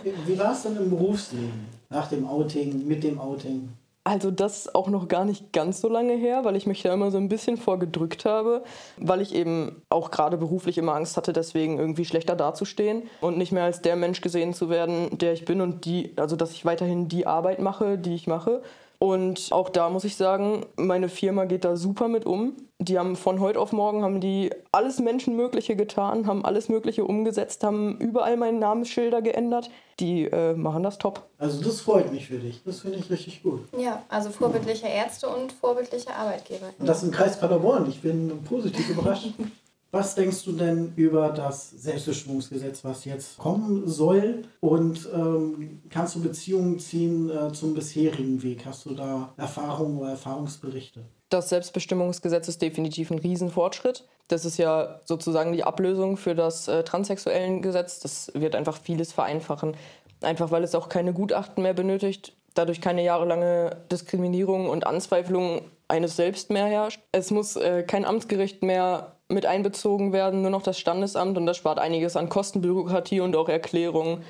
wie, 0.03 0.13
wie 0.27 0.39
war 0.39 0.53
es 0.53 0.61
denn 0.61 0.77
im 0.77 0.91
Berufsleben? 0.91 1.67
Nach 1.89 2.07
dem 2.07 2.27
Outing, 2.27 2.87
mit 2.87 3.03
dem 3.03 3.19
Outing? 3.19 3.69
Also 4.03 4.31
das 4.31 4.57
ist 4.57 4.75
auch 4.75 4.87
noch 4.87 5.07
gar 5.07 5.25
nicht 5.25 5.51
ganz 5.51 5.81
so 5.81 5.87
lange 5.87 6.13
her, 6.13 6.43
weil 6.43 6.55
ich 6.55 6.65
mich 6.65 6.81
da 6.81 6.93
immer 6.93 7.11
so 7.11 7.17
ein 7.17 7.29
bisschen 7.29 7.57
vorgedrückt 7.57 8.25
habe, 8.25 8.63
weil 8.97 9.21
ich 9.21 9.35
eben 9.35 9.83
auch 9.89 10.09
gerade 10.09 10.37
beruflich 10.37 10.79
immer 10.79 10.95
Angst 10.95 11.17
hatte, 11.17 11.33
deswegen 11.33 11.77
irgendwie 11.77 12.05
schlechter 12.05 12.35
dazustehen 12.35 13.03
und 13.19 13.37
nicht 13.37 13.51
mehr 13.51 13.63
als 13.63 13.81
der 13.81 13.95
Mensch 13.95 14.21
gesehen 14.21 14.55
zu 14.55 14.69
werden, 14.69 15.17
der 15.19 15.33
ich 15.33 15.45
bin 15.45 15.61
und 15.61 15.85
die, 15.85 16.13
also 16.15 16.35
dass 16.35 16.51
ich 16.51 16.65
weiterhin 16.65 17.09
die 17.09 17.27
Arbeit 17.27 17.59
mache, 17.59 17.99
die 17.99 18.15
ich 18.15 18.25
mache 18.25 18.63
und 19.01 19.47
auch 19.49 19.69
da 19.69 19.89
muss 19.89 20.03
ich 20.03 20.15
sagen, 20.15 20.63
meine 20.75 21.09
Firma 21.09 21.45
geht 21.45 21.65
da 21.65 21.75
super 21.75 22.07
mit 22.07 22.27
um. 22.27 22.55
Die 22.77 22.99
haben 22.99 23.15
von 23.15 23.39
heute 23.39 23.59
auf 23.59 23.71
morgen 23.71 24.03
haben 24.03 24.21
die 24.21 24.51
alles 24.71 24.99
Menschenmögliche 24.99 25.75
getan, 25.75 26.27
haben 26.27 26.45
alles 26.45 26.69
Mögliche 26.69 27.03
umgesetzt, 27.03 27.63
haben 27.63 27.97
überall 27.97 28.37
meine 28.37 28.59
Namensschilder 28.59 29.23
geändert. 29.23 29.71
Die 29.99 30.25
äh, 30.25 30.53
machen 30.53 30.83
das 30.83 30.99
top. 30.99 31.23
Also 31.39 31.63
das 31.63 31.81
freut 31.81 32.11
mich 32.11 32.27
für 32.27 32.37
dich. 32.37 32.61
Das 32.63 32.81
finde 32.81 32.99
ich 32.99 33.09
richtig 33.09 33.41
gut. 33.41 33.61
Ja, 33.75 34.03
also 34.07 34.29
vorbildliche 34.29 34.85
Ärzte 34.85 35.29
und 35.29 35.51
vorbildliche 35.51 36.13
Arbeitgeber. 36.13 36.67
Und 36.77 36.85
das 36.85 37.01
im 37.01 37.09
Kreis 37.09 37.39
Paderborn. 37.39 37.89
Ich 37.89 38.03
bin 38.03 38.43
positiv 38.43 38.87
überrascht. 38.87 39.33
Was 39.91 40.15
denkst 40.15 40.45
du 40.45 40.53
denn 40.53 40.93
über 40.95 41.29
das 41.29 41.69
Selbstbestimmungsgesetz, 41.71 42.85
was 42.85 43.03
jetzt 43.03 43.37
kommen 43.37 43.87
soll? 43.89 44.43
Und 44.61 45.09
ähm, 45.13 45.81
kannst 45.89 46.15
du 46.15 46.21
Beziehungen 46.21 46.79
ziehen 46.79 47.29
äh, 47.29 47.51
zum 47.51 47.73
bisherigen 47.73 48.41
Weg? 48.41 48.65
Hast 48.65 48.85
du 48.85 48.93
da 48.93 49.33
Erfahrungen 49.35 49.99
oder 49.99 50.11
Erfahrungsberichte? 50.11 51.01
Das 51.27 51.49
Selbstbestimmungsgesetz 51.49 52.47
ist 52.47 52.61
definitiv 52.61 53.11
ein 53.11 53.19
Riesenfortschritt. 53.19 54.05
Das 54.29 54.45
ist 54.45 54.57
ja 54.57 55.01
sozusagen 55.03 55.51
die 55.51 55.65
Ablösung 55.65 56.15
für 56.15 56.35
das 56.35 56.69
äh, 56.69 56.83
transsexuellen 56.83 57.61
Gesetz. 57.61 57.99
Das 57.99 58.31
wird 58.33 58.55
einfach 58.55 58.77
vieles 58.77 59.11
vereinfachen. 59.11 59.75
Einfach 60.21 60.51
weil 60.51 60.63
es 60.63 60.73
auch 60.73 60.87
keine 60.87 61.11
Gutachten 61.11 61.63
mehr 61.63 61.73
benötigt, 61.73 62.33
dadurch 62.53 62.79
keine 62.79 63.03
jahrelange 63.03 63.77
Diskriminierung 63.91 64.69
und 64.69 64.85
Anzweiflung 64.85 65.63
eines 65.91 66.15
Selbst 66.15 66.49
mehr 66.49 66.65
herrscht. 66.65 67.01
Es 67.11 67.29
muss 67.29 67.55
äh, 67.55 67.83
kein 67.83 68.05
Amtsgericht 68.05 68.63
mehr 68.63 69.17
mit 69.27 69.45
einbezogen 69.45 70.13
werden, 70.13 70.41
nur 70.41 70.51
noch 70.51 70.63
das 70.63 70.79
Standesamt 70.79 71.37
und 71.37 71.45
das 71.45 71.57
spart 71.57 71.79
einiges 71.79 72.15
an 72.15 72.29
Kostenbürokratie 72.29 73.19
und 73.19 73.35
auch 73.35 73.49
Erklärungen. 73.49 74.23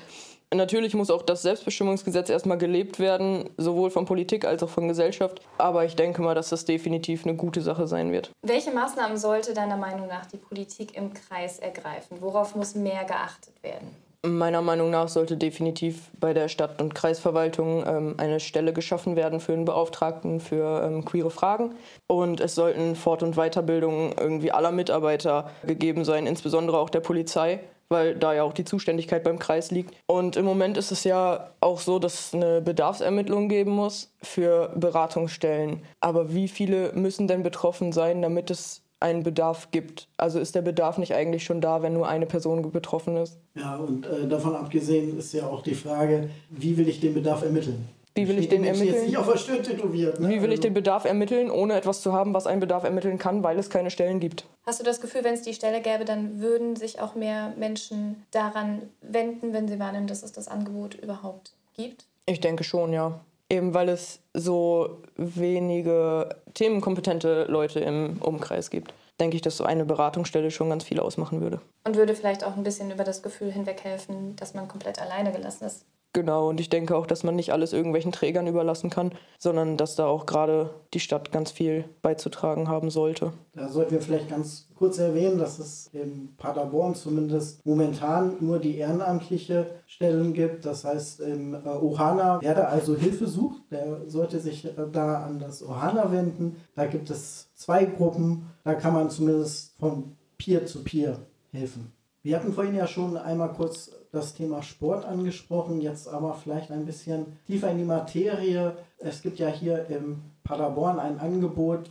Natürlich 0.54 0.94
muss 0.94 1.10
auch 1.10 1.22
das 1.22 1.40
Selbstbestimmungsgesetz 1.42 2.28
erstmal 2.28 2.58
gelebt 2.58 2.98
werden, 2.98 3.48
sowohl 3.56 3.90
von 3.90 4.04
Politik 4.04 4.44
als 4.44 4.62
auch 4.62 4.68
von 4.68 4.86
Gesellschaft. 4.86 5.40
Aber 5.56 5.86
ich 5.86 5.96
denke 5.96 6.20
mal, 6.20 6.34
dass 6.34 6.50
das 6.50 6.66
definitiv 6.66 7.24
eine 7.24 7.36
gute 7.36 7.62
Sache 7.62 7.86
sein 7.86 8.12
wird. 8.12 8.30
Welche 8.42 8.70
Maßnahmen 8.70 9.16
sollte 9.16 9.54
deiner 9.54 9.78
Meinung 9.78 10.08
nach 10.08 10.26
die 10.26 10.36
Politik 10.36 10.94
im 10.94 11.14
Kreis 11.14 11.58
ergreifen? 11.58 12.18
Worauf 12.20 12.54
muss 12.54 12.74
mehr 12.74 13.04
geachtet 13.04 13.54
werden? 13.62 13.96
Meiner 14.24 14.62
Meinung 14.62 14.90
nach 14.90 15.08
sollte 15.08 15.36
definitiv 15.36 16.12
bei 16.20 16.32
der 16.32 16.46
Stadt- 16.46 16.80
und 16.80 16.94
Kreisverwaltung 16.94 17.84
ähm, 17.84 18.14
eine 18.18 18.38
Stelle 18.38 18.72
geschaffen 18.72 19.16
werden 19.16 19.40
für 19.40 19.52
einen 19.52 19.64
Beauftragten 19.64 20.38
für 20.38 20.84
ähm, 20.84 21.04
queere 21.04 21.32
Fragen. 21.32 21.74
Und 22.06 22.40
es 22.40 22.54
sollten 22.54 22.94
Fort- 22.94 23.24
und 23.24 23.34
Weiterbildungen 23.34 24.14
irgendwie 24.16 24.52
aller 24.52 24.70
Mitarbeiter 24.70 25.50
gegeben 25.66 26.04
sein, 26.04 26.28
insbesondere 26.28 26.78
auch 26.78 26.88
der 26.88 27.00
Polizei, 27.00 27.58
weil 27.88 28.14
da 28.14 28.32
ja 28.32 28.44
auch 28.44 28.52
die 28.52 28.64
Zuständigkeit 28.64 29.24
beim 29.24 29.40
Kreis 29.40 29.72
liegt. 29.72 29.92
Und 30.06 30.36
im 30.36 30.44
Moment 30.44 30.76
ist 30.76 30.92
es 30.92 31.02
ja 31.02 31.50
auch 31.58 31.80
so, 31.80 31.98
dass 31.98 32.28
es 32.28 32.34
eine 32.34 32.60
Bedarfsermittlung 32.60 33.48
geben 33.48 33.72
muss 33.72 34.14
für 34.22 34.70
Beratungsstellen. 34.76 35.82
Aber 35.98 36.32
wie 36.32 36.46
viele 36.46 36.92
müssen 36.92 37.26
denn 37.26 37.42
betroffen 37.42 37.90
sein, 37.90 38.22
damit 38.22 38.52
es 38.52 38.82
einen 39.02 39.22
Bedarf 39.22 39.70
gibt. 39.70 40.08
Also 40.16 40.38
ist 40.38 40.54
der 40.54 40.62
Bedarf 40.62 40.98
nicht 40.98 41.14
eigentlich 41.14 41.44
schon 41.44 41.60
da, 41.60 41.82
wenn 41.82 41.92
nur 41.92 42.08
eine 42.08 42.26
Person 42.26 42.70
betroffen 42.70 43.16
ist? 43.16 43.38
Ja, 43.54 43.76
und 43.76 44.06
äh, 44.06 44.26
davon 44.26 44.54
abgesehen 44.54 45.18
ist 45.18 45.32
ja 45.34 45.46
auch 45.46 45.62
die 45.62 45.74
Frage, 45.74 46.30
wie 46.50 46.76
will 46.76 46.88
ich 46.88 47.00
den 47.00 47.14
Bedarf 47.14 47.42
ermitteln? 47.42 47.88
Wie 48.14 48.28
will 48.28 48.38
ich 48.38 48.48
den 48.48 48.62
ermitteln? 48.64 48.94
Jetzt 48.94 49.06
nicht 49.06 49.16
auf 49.16 49.30
der 49.30 49.38
Stirn 49.38 49.62
tätowiert. 49.62 50.20
Ne? 50.20 50.28
Wie 50.28 50.42
will 50.42 50.50
ich 50.50 50.58
also 50.58 50.62
den 50.62 50.74
Bedarf 50.74 51.06
ermitteln, 51.06 51.50
ohne 51.50 51.74
etwas 51.74 52.02
zu 52.02 52.12
haben, 52.12 52.34
was 52.34 52.46
einen 52.46 52.60
Bedarf 52.60 52.84
ermitteln 52.84 53.18
kann, 53.18 53.42
weil 53.42 53.58
es 53.58 53.70
keine 53.70 53.90
Stellen 53.90 54.20
gibt? 54.20 54.44
Hast 54.66 54.80
du 54.80 54.84
das 54.84 55.00
Gefühl, 55.00 55.24
wenn 55.24 55.34
es 55.34 55.42
die 55.42 55.54
Stelle 55.54 55.80
gäbe, 55.80 56.04
dann 56.04 56.40
würden 56.40 56.76
sich 56.76 57.00
auch 57.00 57.14
mehr 57.14 57.54
Menschen 57.58 58.22
daran 58.30 58.82
wenden, 59.00 59.54
wenn 59.54 59.66
sie 59.66 59.78
wahrnehmen, 59.78 60.06
dass 60.06 60.22
es 60.22 60.32
das 60.32 60.48
Angebot 60.48 60.94
überhaupt 60.94 61.52
gibt? 61.74 62.04
Ich 62.26 62.40
denke 62.40 62.64
schon, 62.64 62.92
ja 62.92 63.20
eben 63.52 63.74
weil 63.74 63.88
es 63.90 64.20
so 64.32 65.02
wenige 65.16 66.36
themenkompetente 66.54 67.44
Leute 67.44 67.80
im 67.80 68.16
Umkreis 68.20 68.70
gibt, 68.70 68.94
denke 69.20 69.36
ich, 69.36 69.42
dass 69.42 69.58
so 69.58 69.64
eine 69.64 69.84
Beratungsstelle 69.84 70.50
schon 70.50 70.70
ganz 70.70 70.84
viel 70.84 70.98
ausmachen 70.98 71.40
würde. 71.40 71.60
Und 71.84 71.96
würde 71.96 72.14
vielleicht 72.14 72.44
auch 72.44 72.56
ein 72.56 72.62
bisschen 72.62 72.90
über 72.90 73.04
das 73.04 73.22
Gefühl 73.22 73.52
hinweghelfen, 73.52 74.34
dass 74.36 74.54
man 74.54 74.68
komplett 74.68 75.00
alleine 75.00 75.32
gelassen 75.32 75.64
ist. 75.64 75.84
Genau, 76.14 76.50
und 76.50 76.60
ich 76.60 76.68
denke 76.68 76.94
auch, 76.94 77.06
dass 77.06 77.24
man 77.24 77.36
nicht 77.36 77.52
alles 77.52 77.72
irgendwelchen 77.72 78.12
Trägern 78.12 78.46
überlassen 78.46 78.90
kann, 78.90 79.12
sondern 79.38 79.78
dass 79.78 79.96
da 79.96 80.06
auch 80.06 80.26
gerade 80.26 80.68
die 80.92 81.00
Stadt 81.00 81.32
ganz 81.32 81.50
viel 81.50 81.84
beizutragen 82.02 82.68
haben 82.68 82.90
sollte. 82.90 83.32
Da 83.54 83.68
sollten 83.68 83.92
wir 83.92 84.02
vielleicht 84.02 84.28
ganz 84.28 84.68
kurz 84.74 84.98
erwähnen, 84.98 85.38
dass 85.38 85.58
es 85.58 85.88
in 85.94 86.34
Paderborn 86.36 86.94
zumindest 86.94 87.64
momentan 87.64 88.36
nur 88.40 88.58
die 88.58 88.76
ehrenamtliche 88.76 89.66
Stellen 89.86 90.34
gibt. 90.34 90.66
Das 90.66 90.84
heißt, 90.84 91.20
im 91.20 91.54
äh, 91.54 91.68
Ohana, 91.68 92.40
wer 92.42 92.54
da 92.54 92.64
also 92.64 92.94
Hilfe 92.94 93.26
sucht, 93.26 93.62
der 93.70 94.02
sollte 94.06 94.38
sich 94.38 94.66
äh, 94.66 94.72
da 94.92 95.24
an 95.24 95.38
das 95.38 95.66
Ohana 95.66 96.12
wenden. 96.12 96.56
Da 96.74 96.84
gibt 96.84 97.08
es 97.08 97.48
zwei 97.54 97.86
Gruppen, 97.86 98.50
da 98.64 98.74
kann 98.74 98.92
man 98.92 99.08
zumindest 99.08 99.78
von 99.78 100.16
Peer 100.36 100.66
zu 100.66 100.84
Peer 100.84 101.20
helfen. 101.52 101.92
Wir 102.22 102.36
hatten 102.36 102.52
vorhin 102.52 102.76
ja 102.76 102.86
schon 102.86 103.16
einmal 103.16 103.52
kurz 103.52 103.90
das 104.12 104.34
Thema 104.34 104.62
Sport 104.62 105.04
angesprochen, 105.04 105.80
jetzt 105.80 106.06
aber 106.06 106.34
vielleicht 106.34 106.70
ein 106.70 106.86
bisschen 106.86 107.26
tiefer 107.46 107.70
in 107.70 107.78
die 107.78 107.84
Materie. 107.84 108.76
Es 108.98 109.22
gibt 109.22 109.40
ja 109.40 109.48
hier 109.48 109.86
im 109.88 110.22
Paderborn 110.44 111.00
ein 111.00 111.18
Angebot 111.18 111.90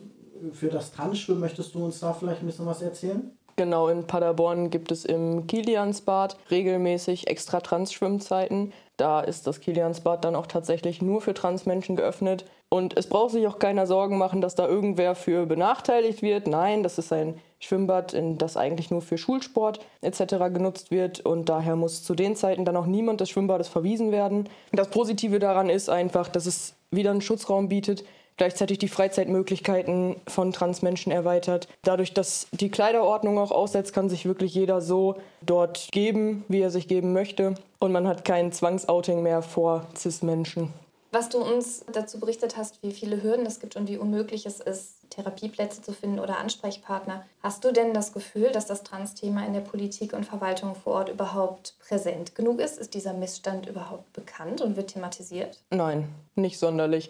für 0.54 0.70
das 0.70 0.94
Tanzschwimmen. 0.94 1.42
Möchtest 1.42 1.76
du 1.76 1.84
uns 1.84 2.00
da 2.00 2.14
vielleicht 2.14 2.42
ein 2.42 2.46
bisschen 2.46 2.66
was 2.66 2.82
erzählen? 2.82 3.32
Genau, 3.58 3.90
in 3.90 4.08
Paderborn 4.08 4.70
gibt 4.70 4.92
es 4.92 5.04
im 5.04 5.48
Kiliansbad 5.48 6.38
regelmäßig 6.50 7.28
extra 7.28 7.60
Trans-Schwimmzeiten. 7.60 8.72
Da 8.96 9.20
ist 9.20 9.46
das 9.48 9.60
Kiliansbad 9.60 10.24
dann 10.24 10.36
auch 10.36 10.48
tatsächlich 10.48 11.02
nur 11.02 11.22
für 11.22 11.34
Transmenschen 11.34 11.96
geöffnet. 11.98 12.46
Und 12.70 12.98
es 12.98 13.08
braucht 13.08 13.32
sich 13.32 13.46
auch 13.48 13.60
keiner 13.60 13.86
Sorgen 13.86 14.18
machen, 14.18 14.40
dass 14.40 14.56
da 14.56 14.66
irgendwer 14.68 15.14
für 15.16 15.46
benachteiligt 15.46 16.22
wird. 16.22 16.48
Nein, 16.48 16.84
das 16.84 16.98
ist 16.98 17.12
ein 17.12 17.36
Schwimmbad, 17.62 18.14
in 18.14 18.38
das 18.38 18.58
eigentlich 18.58 18.92
nur 18.92 19.02
für 19.02 19.18
Schulsport 19.18 19.80
etc. 20.02 20.36
genutzt 20.54 20.92
wird. 20.92 21.22
Und 21.22 21.48
daher 21.48 21.76
muss 21.76 22.04
zu 22.04 22.16
den 22.16 22.36
Zeiten 22.36 22.66
dann 22.66 22.76
auch 22.76 22.86
niemand 22.86 23.22
des 23.22 23.30
Schwimmbades 23.30 23.70
verwiesen 23.70 24.12
werden. 24.12 24.50
Das 24.74 24.90
Positive 24.90 25.40
daran 25.40 25.70
ist 25.70 25.90
einfach, 25.90 26.28
dass 26.28 26.46
es 26.46 26.74
wieder 26.90 27.12
einen 27.12 27.22
Schutzraum 27.22 27.70
bietet, 27.70 28.04
gleichzeitig 28.38 28.80
die 28.80 28.88
Freizeitmöglichkeiten 28.88 30.16
von 30.28 30.52
Transmenschen 30.52 31.12
erweitert. 31.12 31.68
Dadurch, 31.84 32.14
dass 32.14 32.48
die 32.52 32.72
Kleiderordnung 32.72 33.38
auch 33.38 33.52
aussetzt, 33.52 33.94
kann 33.94 34.10
sich 34.10 34.26
wirklich 34.26 34.54
jeder 34.54 34.82
so 34.82 35.16
dort 35.42 35.90
geben, 35.92 36.44
wie 36.48 36.62
er 36.62 36.72
sich 36.72 36.88
geben 36.88 37.14
möchte. 37.14 37.56
Und 37.80 37.92
man 37.92 38.08
hat 38.08 38.26
kein 38.26 38.52
Zwangsouting 38.52 39.22
mehr 39.22 39.42
vor 39.42 39.88
Cis-Menschen. 39.96 40.74
Was 41.12 41.30
du 41.30 41.40
uns 41.40 41.86
dazu 41.92 42.20
berichtet 42.20 42.56
hast, 42.56 42.82
wie 42.82 42.92
viele 42.92 43.22
Hürden 43.22 43.46
es 43.46 43.60
gibt 43.60 43.76
und 43.76 43.90
wie 43.90 43.98
unmöglich 43.98 44.46
es 44.46 44.62
ist, 44.62 45.01
Therapieplätze 45.12 45.82
zu 45.82 45.94
finden 45.94 46.20
oder 46.20 46.40
Ansprechpartner. 46.40 47.24
Hast 47.44 47.64
du 47.64 47.72
denn 47.72 47.94
das 47.94 48.12
Gefühl, 48.12 48.52
dass 48.52 48.66
das 48.66 48.84
Trans-Thema 48.84 49.46
in 49.46 49.54
der 49.54 49.62
Politik 49.62 50.14
und 50.14 50.26
Verwaltung 50.26 50.76
vor 50.76 50.94
Ort 50.94 51.10
überhaupt 51.10 51.76
präsent 51.80 52.34
genug 52.34 52.60
ist? 52.60 52.80
Ist 52.80 52.96
dieser 52.96 53.14
Missstand 53.14 53.68
überhaupt 53.68 54.12
bekannt 54.14 54.62
und 54.62 54.76
wird 54.76 54.92
thematisiert? 54.92 55.60
Nein, 55.70 56.10
nicht 56.36 56.58
sonderlich 56.58 57.10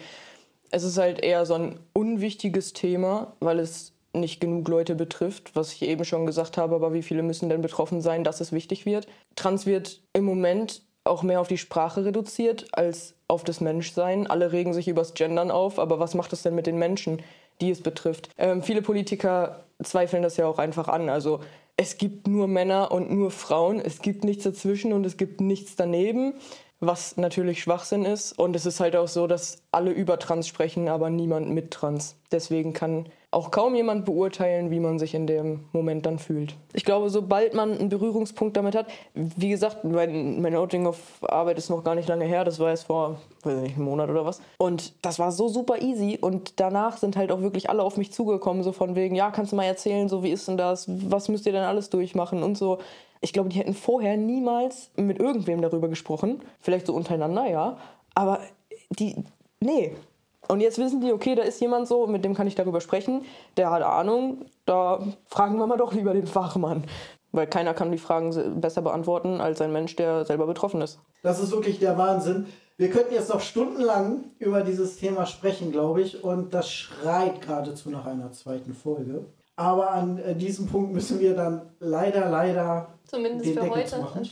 es 0.71 0.83
ist 0.83 0.97
halt 0.97 1.23
eher 1.23 1.45
so 1.45 1.53
ein 1.53 1.79
unwichtiges 1.93 2.73
Thema, 2.73 3.33
weil 3.39 3.59
es 3.59 3.93
nicht 4.13 4.41
genug 4.41 4.67
Leute 4.67 4.95
betrifft, 4.95 5.55
was 5.55 5.73
ich 5.73 5.83
eben 5.83 6.03
schon 6.03 6.25
gesagt 6.25 6.57
habe, 6.57 6.75
aber 6.75 6.93
wie 6.93 7.03
viele 7.03 7.23
müssen 7.23 7.49
denn 7.49 7.61
betroffen 7.61 8.01
sein, 8.01 8.23
dass 8.23 8.41
es 8.41 8.51
wichtig 8.51 8.85
wird? 8.85 9.07
Trans 9.35 9.65
wird 9.65 10.01
im 10.13 10.25
Moment 10.25 10.81
auch 11.03 11.23
mehr 11.23 11.39
auf 11.41 11.47
die 11.47 11.57
Sprache 11.57 12.05
reduziert 12.05 12.67
als 12.73 13.15
auf 13.27 13.43
das 13.43 13.61
Menschsein. 13.61 14.27
Alle 14.27 14.51
regen 14.51 14.73
sich 14.73 14.87
übers 14.87 15.13
Gendern 15.13 15.49
auf, 15.49 15.79
aber 15.79 15.99
was 15.99 16.13
macht 16.13 16.33
es 16.33 16.43
denn 16.43 16.55
mit 16.55 16.67
den 16.67 16.77
Menschen, 16.77 17.21
die 17.61 17.69
es 17.69 17.81
betrifft? 17.81 18.29
Ähm, 18.37 18.63
viele 18.63 18.81
Politiker 18.81 19.63
zweifeln 19.83 20.23
das 20.23 20.37
ja 20.37 20.47
auch 20.47 20.59
einfach 20.59 20.87
an. 20.87 21.09
Also 21.09 21.39
es 21.77 21.97
gibt 21.97 22.27
nur 22.27 22.47
Männer 22.47 22.91
und 22.91 23.11
nur 23.11 23.31
Frauen, 23.31 23.79
es 23.79 24.01
gibt 24.01 24.23
nichts 24.23 24.43
dazwischen 24.43 24.93
und 24.93 25.05
es 25.05 25.17
gibt 25.17 25.41
nichts 25.41 25.75
daneben 25.75 26.33
was 26.81 27.15
natürlich 27.15 27.61
Schwachsinn 27.61 28.03
ist. 28.03 28.37
Und 28.37 28.55
es 28.55 28.65
ist 28.65 28.79
halt 28.79 28.95
auch 28.95 29.07
so, 29.07 29.27
dass 29.27 29.61
alle 29.71 29.91
über 29.91 30.19
Trans 30.19 30.47
sprechen, 30.47 30.89
aber 30.89 31.09
niemand 31.09 31.49
mit 31.49 31.71
Trans. 31.71 32.17
Deswegen 32.31 32.73
kann 32.73 33.07
auch 33.33 33.49
kaum 33.49 33.75
jemand 33.75 34.03
beurteilen, 34.03 34.71
wie 34.71 34.81
man 34.81 34.99
sich 34.99 35.15
in 35.15 35.25
dem 35.25 35.61
Moment 35.71 36.05
dann 36.05 36.19
fühlt. 36.19 36.53
Ich 36.73 36.83
glaube, 36.83 37.09
sobald 37.09 37.53
man 37.53 37.77
einen 37.77 37.87
Berührungspunkt 37.87 38.57
damit 38.57 38.75
hat, 38.75 38.87
wie 39.13 39.49
gesagt, 39.49 39.85
mein, 39.85 40.41
mein 40.41 40.53
Outing 40.53 40.85
auf 40.85 40.97
Arbeit 41.21 41.57
ist 41.57 41.69
noch 41.69 41.85
gar 41.85 41.95
nicht 41.95 42.09
lange 42.09 42.25
her, 42.25 42.43
das 42.43 42.59
war 42.59 42.69
erst 42.69 42.87
vor, 42.87 43.21
weiß 43.43 43.61
nicht, 43.61 43.77
einem 43.77 43.85
Monat 43.85 44.09
oder 44.09 44.25
was. 44.25 44.41
Und 44.57 44.93
das 45.01 45.17
war 45.17 45.31
so 45.31 45.47
super 45.47 45.81
easy 45.81 46.17
und 46.19 46.59
danach 46.59 46.97
sind 46.97 47.15
halt 47.15 47.31
auch 47.31 47.39
wirklich 47.39 47.69
alle 47.69 47.83
auf 47.83 47.95
mich 47.95 48.11
zugekommen, 48.11 48.63
so 48.63 48.73
von 48.73 48.95
wegen, 48.95 49.15
ja, 49.15 49.31
kannst 49.31 49.53
du 49.53 49.55
mal 49.55 49.63
erzählen, 49.63 50.09
so 50.09 50.23
wie 50.23 50.31
ist 50.31 50.49
denn 50.49 50.57
das, 50.57 50.87
was 50.89 51.29
müsst 51.29 51.45
ihr 51.45 51.53
denn 51.53 51.63
alles 51.63 51.89
durchmachen 51.89 52.43
und 52.43 52.57
so. 52.57 52.79
Ich 53.21 53.31
glaube, 53.31 53.47
die 53.47 53.59
hätten 53.59 53.75
vorher 53.75 54.17
niemals 54.17 54.91
mit 54.97 55.19
irgendwem 55.19 55.61
darüber 55.61 55.87
gesprochen. 55.87 56.41
Vielleicht 56.59 56.87
so 56.87 56.93
untereinander, 56.93 57.47
ja. 57.47 57.77
Aber 58.13 58.41
die, 58.89 59.15
nee. 59.61 59.95
Und 60.51 60.59
jetzt 60.59 60.79
wissen 60.79 60.99
die, 60.99 61.13
okay, 61.13 61.33
da 61.33 61.43
ist 61.43 61.61
jemand 61.61 61.87
so, 61.87 62.07
mit 62.07 62.25
dem 62.25 62.33
kann 62.33 62.45
ich 62.45 62.55
darüber 62.55 62.81
sprechen. 62.81 63.23
Der 63.55 63.71
hat 63.71 63.83
Ahnung. 63.83 64.47
Da 64.65 64.99
fragen 65.25 65.57
wir 65.57 65.65
mal 65.65 65.77
doch 65.77 65.93
lieber 65.93 66.13
den 66.13 66.27
Fachmann. 66.27 66.83
Weil 67.31 67.47
keiner 67.47 67.73
kann 67.73 67.89
die 67.89 67.97
Fragen 67.97 68.59
besser 68.59 68.81
beantworten 68.81 69.39
als 69.39 69.61
ein 69.61 69.71
Mensch, 69.71 69.95
der 69.95 70.25
selber 70.25 70.45
betroffen 70.45 70.81
ist. 70.81 70.99
Das 71.23 71.39
ist 71.39 71.53
wirklich 71.53 71.79
der 71.79 71.97
Wahnsinn. 71.97 72.47
Wir 72.75 72.89
könnten 72.89 73.13
jetzt 73.13 73.29
noch 73.29 73.39
stundenlang 73.39 74.25
über 74.39 74.59
dieses 74.59 74.97
Thema 74.97 75.25
sprechen, 75.25 75.71
glaube 75.71 76.01
ich. 76.01 76.21
Und 76.21 76.53
das 76.53 76.69
schreit 76.69 77.39
geradezu 77.39 77.89
nach 77.89 78.05
einer 78.05 78.33
zweiten 78.33 78.73
Folge. 78.73 79.23
Aber 79.61 79.91
an 79.91 80.17
äh, 80.17 80.33
diesem 80.33 80.65
Punkt 80.65 80.91
müssen 80.91 81.19
wir 81.19 81.35
dann 81.35 81.61
leider, 81.79 82.31
leider 82.31 82.87
Zumindest 83.05 83.45
den 83.45 83.53
für 83.53 83.59
Deckel 83.59 83.77
heute 83.77 83.97
machen. 83.99 84.29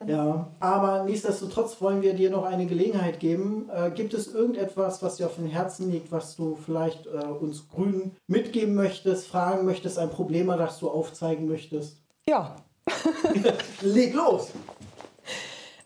Genau. 0.00 0.12
Ja, 0.12 0.48
aber 0.58 1.04
nichtsdestotrotz 1.04 1.80
wollen 1.80 2.02
wir 2.02 2.14
dir 2.14 2.30
noch 2.30 2.42
eine 2.42 2.66
Gelegenheit 2.66 3.20
geben. 3.20 3.70
Äh, 3.72 3.92
gibt 3.92 4.14
es 4.14 4.34
irgendetwas, 4.34 5.00
was 5.00 5.18
dir 5.18 5.26
auf 5.26 5.36
dem 5.36 5.46
Herzen 5.46 5.92
liegt, 5.92 6.10
was 6.10 6.34
du 6.34 6.56
vielleicht 6.56 7.06
äh, 7.06 7.10
uns 7.10 7.68
Grünen 7.68 8.16
mitgeben 8.26 8.74
möchtest, 8.74 9.28
fragen 9.28 9.64
möchtest, 9.64 9.96
ein 9.96 10.10
Problem, 10.10 10.48
das 10.48 10.80
du 10.80 10.90
aufzeigen 10.90 11.46
möchtest? 11.46 11.98
Ja. 12.28 12.56
Leg 13.80 14.12
los! 14.12 14.48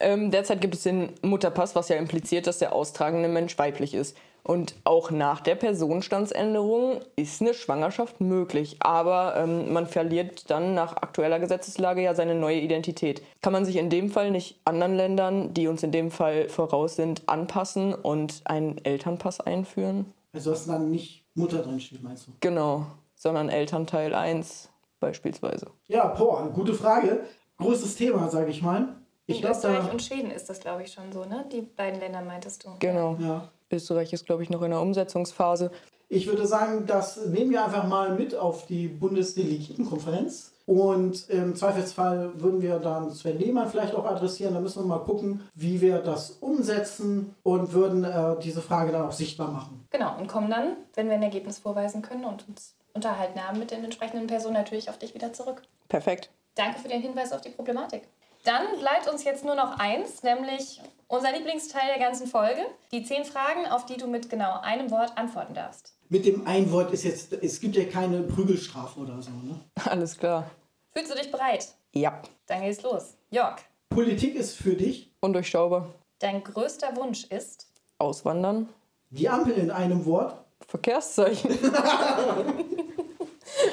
Ähm, 0.01 0.31
derzeit 0.31 0.63
gibt 0.63 0.77
es 0.77 0.85
den 0.85 1.11
Mutterpass, 1.21 1.75
was 1.75 1.91
ja 1.91 1.97
impliziert, 1.97 2.47
dass 2.47 2.59
der 2.59 2.73
austragende 2.73 3.29
Mensch 3.29 3.59
weiblich 3.59 3.93
ist. 3.93 4.17
Und 4.49 4.77
auch 4.85 5.11
nach 5.11 5.41
der 5.43 5.57
Personenstandsänderung 5.57 7.01
ist 7.17 7.43
eine 7.43 7.53
Schwangerschaft 7.53 8.23
möglich. 8.23 8.77
Aber 8.81 9.37
ähm, 9.37 9.75
man 9.75 9.87
verliert 9.87 10.49
dann 10.49 10.73
nach 10.73 10.97
aktueller 10.97 11.39
Gesetzeslage 11.39 12.03
ja 12.03 12.15
seine 12.15 12.35
neue 12.35 12.59
Identität. 12.59 13.21
Kann 13.43 13.53
man 13.53 13.67
sich 13.67 13.77
in 13.77 13.91
dem 13.91 14.11
Fall 14.11 14.31
nicht 14.31 14.59
anderen 14.65 14.97
Ländern, 14.97 15.53
die 15.53 15.69
uns 15.69 15.83
in 15.83 15.93
dem 15.93 16.11
Fall 16.11 16.49
voraus 16.49 16.97
sind, 16.97 17.29
anpassen 17.29 17.93
und 17.93 18.41
einen 18.47 18.83
Elternpass 18.87 19.43
einführen? 19.43 20.15
Also 20.33 20.53
dass 20.53 20.65
dann 20.65 20.91
nicht 20.91 21.27
Mutter 21.35 21.59
drin 21.59 21.79
steht, 21.79 22.03
meinst 22.03 22.27
du? 22.27 22.31
Genau, 22.41 22.87
sondern 23.17 23.51
Elternteil 23.51 24.15
1 24.15 24.71
beispielsweise. 24.99 25.67
Ja, 25.89 26.07
boah, 26.07 26.49
gute 26.55 26.73
Frage. 26.73 27.21
Großes 27.59 27.97
Thema, 27.97 28.31
sage 28.31 28.51
ich 28.51 28.63
mal. 28.63 28.97
Ich 29.27 29.43
In 29.43 29.51
Österreich 29.51 29.85
da. 29.85 29.93
und 29.93 30.01
Schweden 30.03 30.31
ist 30.31 30.49
das, 30.49 30.59
glaube 30.59 30.85
ich, 30.85 30.93
schon 30.95 31.13
so, 31.13 31.27
ne? 31.27 31.45
Die 31.53 31.61
beiden 31.61 32.01
Länder 32.01 32.23
meintest 32.23 32.65
du. 32.65 32.71
Genau. 32.79 33.15
Ja. 33.21 33.51
Österreich 33.71 34.13
ist, 34.13 34.27
glaube 34.27 34.43
ich, 34.43 34.51
noch 34.51 34.63
in 34.63 34.71
der 34.71 34.81
Umsetzungsphase. 34.81 35.71
Ich 36.09 36.27
würde 36.27 36.47
sagen, 36.47 36.87
das 36.87 37.27
nehmen 37.27 37.51
wir 37.51 37.65
einfach 37.65 37.87
mal 37.87 38.15
mit 38.15 38.35
auf 38.35 38.67
die 38.67 38.89
Bundesdelegiertenkonferenz. 38.89 40.53
Und 40.65 41.31
im 41.31 41.57
Zweifelsfall 41.57 42.33
würden 42.41 42.61
wir 42.61 42.79
dann 42.79 43.11
Sven 43.11 43.39
Lehmann 43.39 43.71
vielleicht 43.71 43.95
auch 43.95 44.05
adressieren. 44.05 44.53
Da 44.53 44.61
müssen 44.61 44.83
wir 44.83 44.87
mal 44.87 45.05
gucken, 45.05 45.41
wie 45.55 45.81
wir 45.81 45.99
das 46.01 46.33
umsetzen 46.41 47.35
und 47.43 47.73
würden 47.73 48.05
äh, 48.05 48.37
diese 48.43 48.61
Frage 48.61 48.93
dann 48.93 49.07
auch 49.07 49.13
sichtbar 49.13 49.51
machen. 49.51 49.87
Genau, 49.91 50.19
und 50.19 50.29
kommen 50.29 50.51
dann, 50.51 50.77
wenn 50.95 51.09
wir 51.09 51.15
ein 51.15 51.23
Ergebnis 51.23 51.59
vorweisen 51.59 52.03
können 52.03 52.27
und 52.27 52.47
uns 52.49 52.75
unterhalten 52.93 53.43
haben 53.43 53.59
mit 53.59 53.71
den 53.71 53.83
entsprechenden 53.83 54.27
Personen, 54.27 54.55
natürlich 54.55 54.91
auf 54.91 54.99
dich 54.99 55.15
wieder 55.15 55.33
zurück. 55.33 55.63
Perfekt. 55.89 56.31
Danke 56.55 56.81
für 56.81 56.89
den 56.89 57.01
Hinweis 57.01 57.33
auf 57.33 57.41
die 57.41 57.51
Problematik. 57.51 58.03
Dann 58.45 58.79
bleibt 58.79 59.09
uns 59.09 59.25
jetzt 59.25 59.45
nur 59.45 59.55
noch 59.55 59.79
eins, 59.79 60.23
nämlich 60.23 60.81
unser 61.09 61.33
Lieblingsteil 61.33 61.89
der 61.89 61.99
ganzen 61.99 62.27
Folge. 62.27 62.63
Die 62.93 63.03
zehn 63.05 63.25
Fragen, 63.25 63.67
auf 63.67 63.85
die 63.87 63.97
du 63.97 64.07
mit 64.07 64.31
genau 64.31 64.61
einem 64.61 64.91
Wort 64.91 65.17
antworten 65.17 65.55
darfst. 65.55 65.95
Mit 66.09 66.25
dem 66.25 66.47
Einwort 66.47 66.93
ist 66.93 67.05
jetzt, 67.05 67.33
es 67.35 67.61
gibt 67.61 67.77
ja 67.77 67.85
keine 67.85 68.23
Prügelstrafe 68.23 69.01
oder 69.01 69.21
so. 69.21 69.31
Ne? 69.31 69.61
Alles 69.85 70.17
klar. 70.17 70.51
Fühlst 70.95 71.11
du 71.13 71.17
dich 71.17 71.31
bereit? 71.31 71.69
Ja. 71.93 72.23
Dann 72.47 72.63
geht's 72.63 72.83
los. 72.83 73.15
Jörg, 73.31 73.57
Politik 73.91 74.35
ist 74.37 74.57
für 74.57 74.75
dich 74.75 75.11
Undurchschaubar. 75.21 75.89
dein 76.19 76.43
größter 76.43 76.97
Wunsch 76.97 77.25
ist? 77.25 77.67
Auswandern. 77.99 78.69
die 79.11 79.29
Ampel 79.29 79.53
in 79.55 79.71
einem 79.71 80.05
Wort. 80.07 80.35
Verkehrszeichen. 80.67 81.51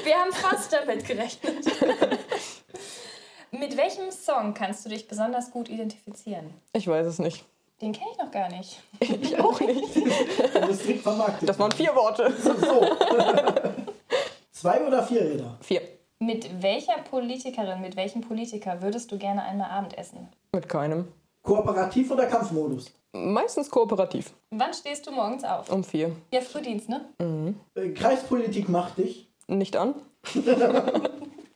Wir 0.04 0.14
haben 0.16 0.32
fast 0.32 0.72
damit 0.72 1.04
gerechnet. 1.06 1.64
Mit 3.58 3.76
welchem 3.76 4.10
Song 4.10 4.52
kannst 4.54 4.84
du 4.84 4.90
dich 4.90 5.08
besonders 5.08 5.50
gut 5.50 5.68
identifizieren? 5.68 6.52
Ich 6.74 6.86
weiß 6.86 7.06
es 7.06 7.18
nicht. 7.18 7.44
Den 7.80 7.92
kenne 7.92 8.10
ich 8.12 8.18
noch 8.18 8.30
gar 8.30 8.50
nicht. 8.50 8.80
Ich 9.00 9.38
auch 9.38 9.58
nicht. 9.60 11.02
Vermarktet. 11.02 11.48
Das 11.48 11.58
waren 11.58 11.72
vier 11.72 11.94
Worte. 11.94 12.32
So. 12.38 12.52
Zwei 14.52 14.86
oder 14.86 15.02
vier 15.02 15.22
Räder? 15.22 15.56
Vier. 15.60 15.82
Mit 16.18 16.62
welcher 16.62 16.98
Politikerin, 17.10 17.80
mit 17.80 17.96
welchem 17.96 18.22
Politiker 18.22 18.80
würdest 18.82 19.12
du 19.12 19.18
gerne 19.18 19.42
einmal 19.42 19.70
Abendessen? 19.70 20.28
Mit 20.52 20.68
keinem. 20.68 21.08
Kooperativ 21.42 22.10
oder 22.10 22.26
Kampfmodus? 22.26 22.92
Meistens 23.12 23.70
kooperativ. 23.70 24.32
Wann 24.50 24.74
stehst 24.74 25.06
du 25.06 25.12
morgens 25.12 25.44
auf? 25.44 25.70
Um 25.70 25.84
vier. 25.84 26.12
Ja, 26.32 26.40
Frühdienst, 26.40 26.88
ne? 26.88 27.54
Äh, 27.74 27.90
Kreispolitik 27.90 28.68
macht 28.68 28.98
dich. 28.98 29.28
Nicht 29.46 29.76
an. 29.76 29.94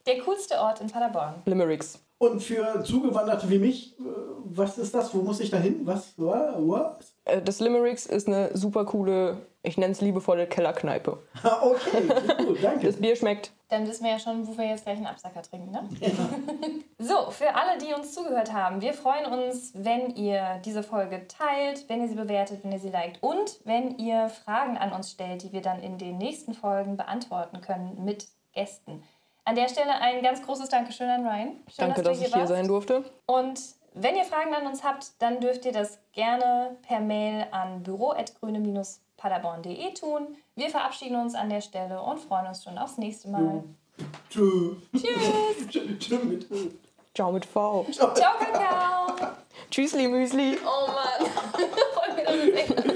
Der 0.06 0.18
coolste 0.20 0.58
Ort 0.58 0.80
in 0.80 0.88
Paderborn. 0.88 1.42
Limericks. 1.44 1.98
Und 2.18 2.42
für 2.42 2.82
Zugewanderte 2.84 3.48
wie 3.48 3.58
mich, 3.58 3.98
äh, 3.98 4.02
was 4.44 4.76
ist 4.76 4.94
das? 4.94 5.14
Wo 5.14 5.22
muss 5.22 5.40
ich 5.40 5.50
da 5.50 5.56
hin? 5.56 5.80
Was? 5.84 6.12
Wa- 6.18 6.54
Was? 6.58 7.14
Äh, 7.24 7.40
Das 7.40 7.60
Limericks 7.60 8.04
ist 8.04 8.28
eine 8.28 8.54
super 8.56 8.84
coole, 8.84 9.38
ich 9.62 9.78
nenne 9.78 9.92
es 9.92 10.02
liebevolle 10.02 10.46
Kellerkneipe. 10.46 11.16
Ah, 11.42 11.60
okay, 11.62 12.02
gut, 12.44 12.62
danke. 12.62 12.86
Das 12.88 12.96
Bier 12.96 13.16
schmeckt. 13.16 13.52
Dann 13.70 13.86
wissen 13.88 14.04
wir 14.04 14.10
ja 14.10 14.18
schon, 14.18 14.46
wo 14.46 14.58
wir 14.58 14.66
jetzt 14.66 14.84
gleich 14.84 14.96
einen 14.98 15.06
Absacker 15.06 15.40
trinken, 15.42 15.70
ne? 15.70 15.88
so, 16.98 17.30
für 17.30 17.54
alle, 17.54 17.78
die 17.78 17.94
uns 17.94 18.12
zugehört 18.12 18.52
haben, 18.52 18.80
wir 18.82 18.92
freuen 18.92 19.24
uns, 19.26 19.72
wenn 19.74 20.10
ihr 20.16 20.60
diese 20.64 20.82
Folge 20.82 21.26
teilt, 21.28 21.88
wenn 21.88 22.02
ihr 22.02 22.08
sie 22.08 22.16
bewertet, 22.16 22.60
wenn 22.64 22.72
ihr 22.72 22.80
sie 22.80 22.90
liked 22.90 23.22
und 23.22 23.60
wenn 23.64 23.96
ihr 23.96 24.28
Fragen 24.28 24.76
an 24.76 24.92
uns 24.92 25.12
stellt, 25.12 25.42
die 25.42 25.52
wir 25.52 25.62
dann 25.62 25.80
in 25.82 25.96
den 25.98 26.18
nächsten 26.18 26.52
Folgen 26.52 26.96
beantworten 26.98 27.60
können 27.62 28.04
mit 28.04 28.26
Gästen. 28.52 29.04
An 29.44 29.54
der 29.56 29.68
Stelle 29.68 29.92
ein 30.00 30.22
ganz 30.22 30.42
großes 30.42 30.68
Dankeschön 30.68 31.08
an 31.08 31.26
Ryan. 31.26 31.48
Schön, 31.48 31.56
Danke, 31.78 32.02
dass 32.02 32.12
dass 32.12 32.18
du 32.18 32.24
ich 32.24 32.30
hier 32.32 32.40
warst. 32.42 32.52
sein 32.52 32.68
durfte. 32.68 33.04
Und 33.26 33.60
wenn 33.94 34.14
ihr 34.16 34.24
Fragen 34.24 34.54
an 34.54 34.66
uns 34.66 34.84
habt, 34.84 35.20
dann 35.20 35.40
dürft 35.40 35.64
ihr 35.64 35.72
das 35.72 35.98
gerne 36.12 36.76
per 36.86 37.00
Mail 37.00 37.46
an 37.50 37.82
büro.grüne-paderborn.de 37.82 39.94
tun. 39.94 40.36
Wir 40.54 40.70
verabschieden 40.70 41.16
uns 41.16 41.34
an 41.34 41.50
der 41.50 41.60
Stelle 41.60 42.00
und 42.00 42.20
freuen 42.20 42.46
uns 42.46 42.62
schon 42.62 42.78
aufs 42.78 42.98
nächste 42.98 43.28
Mal. 43.28 43.64
Tschüss. 44.30 44.76
Tschö, 45.68 45.96
tschö 45.98 46.18
mit. 46.18 46.46
Ciao 47.14 47.32
mit 47.32 47.44
V. 47.44 47.84
Ciao, 47.90 48.12
Kakao. 48.14 49.08
Tschüssli, 49.70 50.06
Müsli. 50.08 50.56
Oh 50.64 50.86
Mann. 50.86 51.26